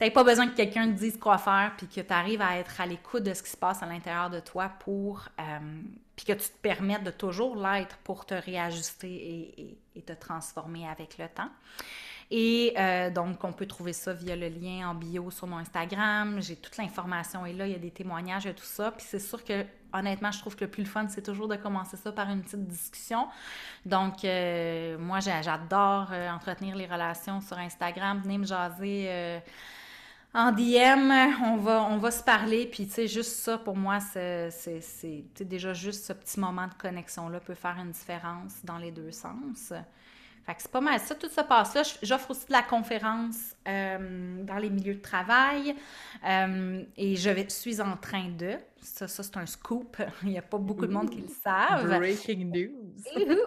[0.00, 2.80] tu pas besoin que quelqu'un te dise quoi faire, puis que tu arrives à être
[2.80, 5.82] à l'écoute de ce qui se passe à l'intérieur de toi pour euh,
[6.16, 11.18] puis que tu te permettes de toujours l'être pour te réajuster et, te transformer avec
[11.18, 11.50] le temps.
[12.30, 16.40] Et euh, donc, on peut trouver ça via le lien en bio sur mon Instagram.
[16.40, 18.90] J'ai toute l'information et là, il y a des témoignages et tout ça.
[18.90, 21.96] Puis c'est sûr que, honnêtement, je trouve que le plus fun, c'est toujours de commencer
[21.96, 23.28] ça par une petite discussion.
[23.84, 28.20] Donc, euh, moi, j'adore euh, entretenir les relations sur Instagram.
[28.22, 29.40] Venez me jaser
[30.36, 31.10] en DM,
[31.44, 34.50] on va, on va se parler, puis tu sais, juste ça, pour moi, c'est
[35.40, 39.72] déjà juste ce petit moment de connexion-là peut faire une différence dans les deux sens.
[40.44, 41.82] Fait que c'est pas mal ça, tout se passe là.
[42.02, 45.74] J'offre aussi de la conférence euh, dans les milieux de travail
[46.24, 48.52] euh, et je suis en train de,
[48.86, 51.98] ça, ça c'est un scoop, il n'y a pas beaucoup de monde qui le savent.
[51.98, 52.94] Breaking news!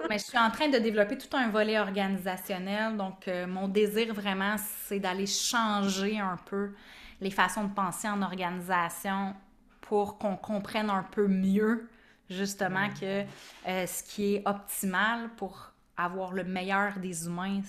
[0.09, 4.13] Mais je suis en train de développer tout un volet organisationnel, donc euh, mon désir
[4.13, 6.73] vraiment, c'est d'aller changer un peu
[7.21, 9.35] les façons de penser en organisation
[9.81, 11.89] pour qu'on comprenne un peu mieux
[12.29, 13.23] justement que
[13.65, 17.61] ce qui est optimal pour avoir le meilleur des humains,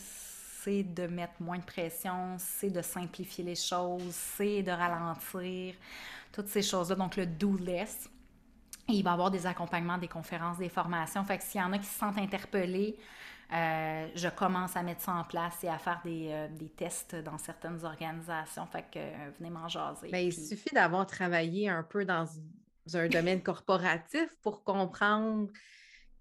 [0.63, 5.75] c'est de mettre moins de pression, c'est de simplifier les choses, c'est de ralentir,
[6.33, 6.97] toutes ces choses-là.
[6.97, 8.09] Donc, le do less.
[8.89, 11.25] il va y avoir des accompagnements, des conférences, des formations.
[11.25, 12.97] Fait que s'il y en a qui se sentent interpellés,
[13.53, 17.17] Euh, je commence à mettre ça en place et à faire des, euh, des tests
[17.17, 18.65] dans certaines organisations.
[18.67, 19.01] Fait que
[19.39, 20.09] venez m'en jaser.
[20.09, 22.27] Ben, Il suffit d'avoir travaillé un peu dans
[22.95, 25.49] un domaine corporatif pour comprendre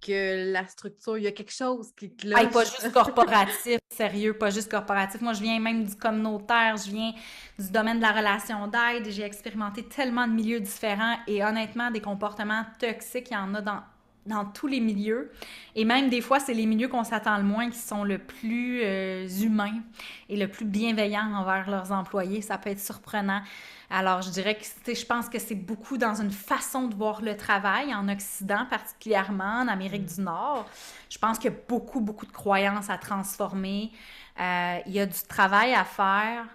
[0.02, 2.52] que la structure, il y a quelque chose qui cloche.
[2.52, 5.22] pas juste corporatif, sérieux, pas juste corporatif.
[5.22, 7.14] Moi, je viens même du communautaire, je viens
[7.58, 9.10] du domaine de la relation d'aide.
[9.10, 13.62] J'ai expérimenté tellement de milieux différents et honnêtement, des comportements toxiques, il y en a
[13.62, 13.82] dans,
[14.30, 15.32] dans tous les milieux.
[15.76, 18.82] Et même des fois, c'est les milieux qu'on s'attend le moins qui sont le plus
[18.84, 19.82] euh, humains
[20.30, 22.42] et le plus bienveillants envers leurs employés.
[22.42, 23.42] Ça peut être surprenant.
[23.90, 27.36] Alors, je dirais que je pense que c'est beaucoup dans une façon de voir le
[27.36, 30.16] travail, en Occident particulièrement, en Amérique mm.
[30.16, 30.70] du Nord.
[31.10, 33.92] Je pense qu'il y a beaucoup, beaucoup de croyances à transformer.
[34.40, 36.46] Euh, il y a du travail à faire,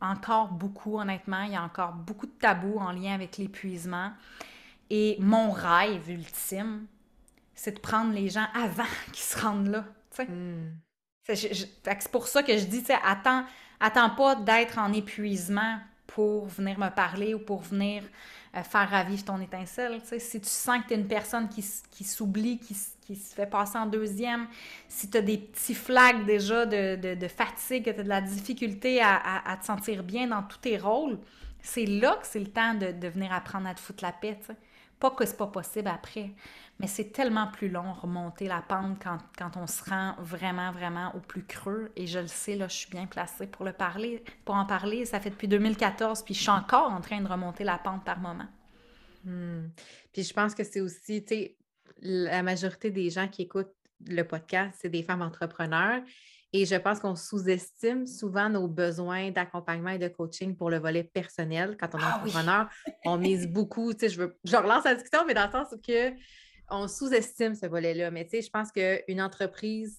[0.00, 1.42] encore beaucoup, honnêtement.
[1.42, 4.12] Il y a encore beaucoup de tabous en lien avec l'épuisement.
[4.90, 6.86] Et mon rêve ultime,
[7.54, 8.82] c'est de prendre les gens avant
[9.12, 9.84] qu'ils se rendent là.
[10.18, 10.72] Mm.
[11.32, 13.44] C'est pour ça que je dis, attends,
[13.78, 18.02] attends pas d'être en épuisement pour venir me parler ou pour venir
[18.56, 20.00] euh, faire ravivre ton étincelle.
[20.18, 23.46] Si tu sens que tu es une personne qui, qui s'oublie, qui, qui, se fait
[23.46, 24.48] passer en deuxième,
[24.88, 28.08] si tu as des petits flags déjà de, de, de fatigue, que tu as de
[28.08, 31.20] la difficulté à, à, te sentir bien dans tous tes rôles,
[31.62, 34.36] c'est là que c'est le temps de, de, venir apprendre à te foutre la paix.
[35.00, 36.34] Pas que c'est pas possible après,
[36.78, 41.20] mais c'est tellement plus long remonter la pente quand, on se rend vraiment, vraiment au
[41.20, 41.90] plus creux.
[41.96, 45.04] Et je le sais, là, je suis bien placée pour en parler.
[45.06, 48.20] Ça fait depuis 2014, puis je suis encore en train de remonter la pente par
[48.20, 48.48] moment.
[49.24, 49.68] Hmm.
[50.12, 51.56] Puis je pense que c'est aussi, tu sais,
[52.02, 53.74] la majorité des gens qui écoutent
[54.06, 56.02] le podcast, c'est des femmes entrepreneurs.
[56.52, 61.04] Et je pense qu'on sous-estime souvent nos besoins d'accompagnement et de coaching pour le volet
[61.04, 61.76] personnel.
[61.78, 62.68] Quand on est ah entrepreneur,
[63.04, 65.68] on mise beaucoup, tu sais, je, veux, je relance la discussion, mais dans le sens
[65.86, 66.12] que
[66.68, 68.10] on sous-estime ce volet-là.
[68.10, 69.98] Mais tu sais, je pense qu'une entreprise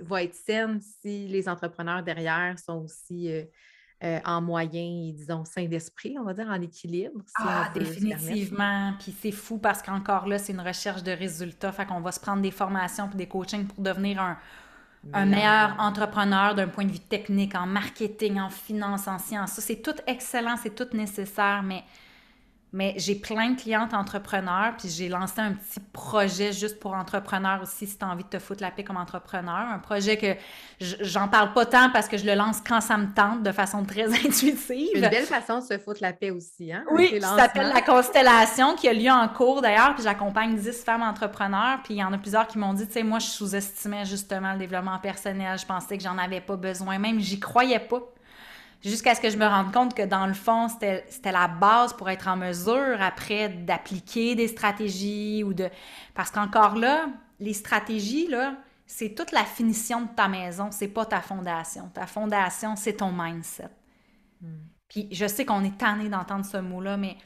[0.00, 3.44] va être saine si les entrepreneurs derrière sont aussi euh,
[4.02, 7.20] euh, en moyen, disons, sain d'esprit, on va dire, en équilibre.
[7.36, 8.94] ah, définitivement.
[8.98, 11.72] Puis c'est fou parce qu'encore là, c'est une recherche de résultats.
[11.72, 14.38] Fait qu'on va se prendre des formations puis des coachings pour devenir un,
[15.12, 19.52] un meilleur entrepreneur d'un point de vue technique, en marketing, en finance, en sciences.
[19.52, 21.84] Ça, c'est tout excellent, c'est tout nécessaire, mais
[22.72, 27.60] mais j'ai plein de clientes entrepreneurs, puis j'ai lancé un petit projet juste pour entrepreneurs
[27.62, 29.66] aussi, si tu as envie de te foutre la paix comme entrepreneur.
[29.72, 30.36] Un projet que
[30.80, 33.84] j'en parle pas tant parce que je le lance quand ça me tente, de façon
[33.84, 34.90] très intuitive.
[34.94, 36.84] Une belle façon de se foutre la paix aussi, hein?
[36.92, 41.02] Oui, ça s'appelle La Constellation, qui a lieu en cours d'ailleurs, puis j'accompagne 10 femmes
[41.02, 44.04] entrepreneurs, puis il y en a plusieurs qui m'ont dit, tu sais, moi, je sous-estimais
[44.04, 48.00] justement le développement personnel, je pensais que j'en avais pas besoin, même j'y croyais pas.
[48.82, 52.08] Jusqu'à ce que je me rende compte que dans le fond, c'était la base pour
[52.08, 55.68] être en mesure après d'appliquer des stratégies ou de.
[56.14, 57.08] Parce qu'encore là,
[57.40, 58.54] les stratégies, là,
[58.86, 61.90] c'est toute la finition de ta maison, c'est pas ta fondation.
[61.92, 63.68] Ta fondation, c'est ton mindset.
[64.40, 64.60] Hmm.
[64.88, 67.16] Puis je sais qu'on est tanné d'entendre ce mot-là, mais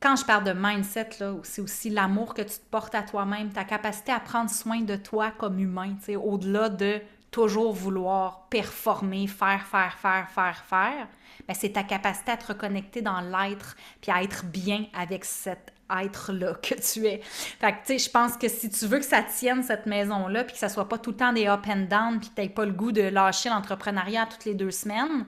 [0.00, 1.10] quand je parle de mindset,
[1.42, 4.96] c'est aussi l'amour que tu te portes à toi-même, ta capacité à prendre soin de
[4.96, 7.00] toi comme humain, au-delà de
[7.34, 11.08] toujours vouloir performer, faire, faire, faire, faire, faire,
[11.48, 15.72] ben c'est ta capacité à te reconnecter dans l'être puis à être bien avec cet
[15.90, 17.20] être-là que tu es.
[17.22, 20.44] Fait que, tu sais, je pense que si tu veux que ça tienne, cette maison-là,
[20.44, 22.48] puis que ça soit pas tout le temps des up and down, puis que tu
[22.50, 25.26] pas le goût de lâcher l'entrepreneuriat toutes les deux semaines,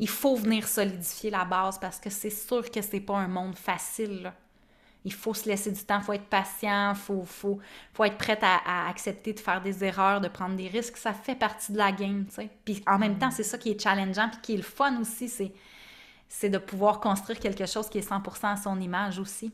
[0.00, 3.56] il faut venir solidifier la base parce que c'est sûr que c'est pas un monde
[3.56, 4.32] facile.
[5.06, 7.60] Il faut se laisser du temps, il faut être patient, il faut, faut,
[7.94, 10.96] faut, être prête à, accepter de faire des erreurs, de prendre des risques.
[10.96, 12.50] Ça fait partie de la game, tu sais.
[12.64, 15.28] Puis en même temps, c'est ça qui est challengeant, puis qui est le fun aussi,
[15.28, 15.52] c'est,
[16.28, 19.52] c'est de pouvoir construire quelque chose qui est 100% à son image aussi.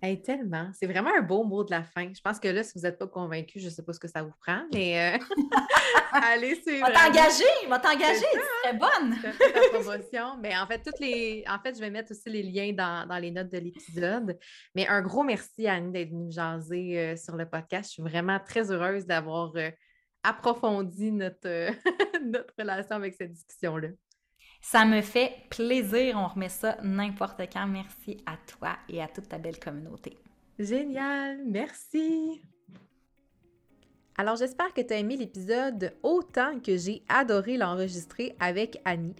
[0.00, 0.70] Hey, tellement.
[0.74, 2.12] C'est vraiment un beau mot de la fin.
[2.14, 4.06] Je pense que là, si vous n'êtes pas convaincu, je ne sais pas ce que
[4.06, 5.18] ça vous prend, mais euh,
[6.12, 6.86] allez suivre.
[6.86, 9.16] Va t'engager, va t'engager, c'est très bonne.
[9.20, 10.36] ta promotion.
[10.40, 11.44] Mais en fait, toutes les.
[11.48, 14.38] En fait, je vais mettre aussi les liens dans, les notes de l'épisode.
[14.76, 17.90] Mais un gros merci à Annie d'être venue jaser euh, sur le podcast.
[17.90, 19.70] Je suis vraiment très heureuse d'avoir euh,
[20.22, 21.72] approfondi notre,
[22.24, 23.88] notre relation avec cette discussion-là.
[24.60, 26.16] Ça me fait plaisir.
[26.16, 27.66] On remet ça n'importe quand.
[27.66, 30.16] Merci à toi et à toute ta belle communauté.
[30.58, 31.40] Génial.
[31.46, 32.40] Merci.
[34.16, 39.14] Alors, j'espère que tu as aimé l'épisode autant que j'ai adoré l'enregistrer avec Annie.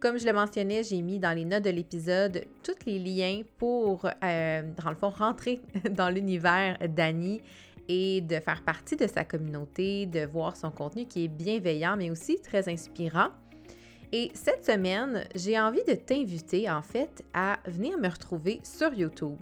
[0.00, 4.04] Comme je le mentionnais, j'ai mis dans les notes de l'épisode tous les liens pour,
[4.04, 7.40] euh, dans le fond, rentrer dans l'univers d'Annie
[7.88, 12.10] et de faire partie de sa communauté, de voir son contenu qui est bienveillant, mais
[12.10, 13.28] aussi très inspirant.
[14.16, 19.34] Et cette semaine, j'ai envie de t'inviter en fait à venir me retrouver sur YouTube.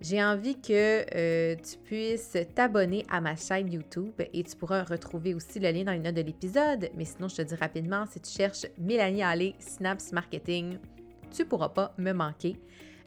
[0.00, 5.34] J'ai envie que euh, tu puisses t'abonner à ma chaîne YouTube et tu pourras retrouver
[5.34, 6.90] aussi le lien dans les notes de l'épisode.
[6.96, 10.78] Mais sinon, je te dis rapidement, si tu cherches Mélanie Allé, Synapse Marketing,
[11.30, 12.56] tu pourras pas me manquer.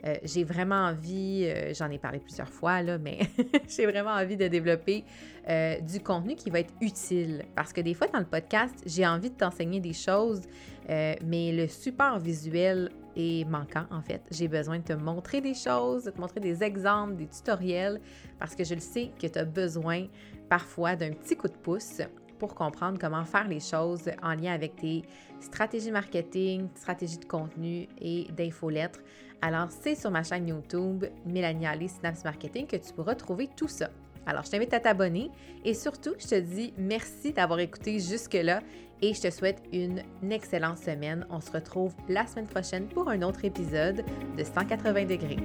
[0.05, 3.19] Euh, j'ai vraiment envie, euh, j'en ai parlé plusieurs fois, là, mais
[3.67, 5.03] j'ai vraiment envie de développer
[5.47, 7.45] euh, du contenu qui va être utile.
[7.55, 10.41] Parce que des fois, dans le podcast, j'ai envie de t'enseigner des choses,
[10.89, 14.23] mais le support visuel est manquant, en fait.
[14.31, 18.01] J'ai besoin de te montrer des choses, de te montrer des exemples, des tutoriels,
[18.39, 20.07] parce que je le sais que tu as besoin
[20.49, 22.01] parfois d'un petit coup de pouce
[22.39, 25.03] pour comprendre comment faire les choses en lien avec tes
[25.41, 28.99] stratégies marketing, stratégies de contenu et d'infolettres.
[29.41, 33.69] Alors, c'est sur ma chaîne YouTube, Mélanie Ali Synapse Marketing, que tu pourras trouver tout
[33.69, 33.89] ça.
[34.25, 35.31] Alors, je t'invite à t'abonner
[35.63, 38.61] et surtout, je te dis merci d'avoir écouté jusque-là
[39.01, 41.25] et je te souhaite une excellente semaine.
[41.29, 44.03] On se retrouve la semaine prochaine pour un autre épisode
[44.37, 45.37] de 180 degrés.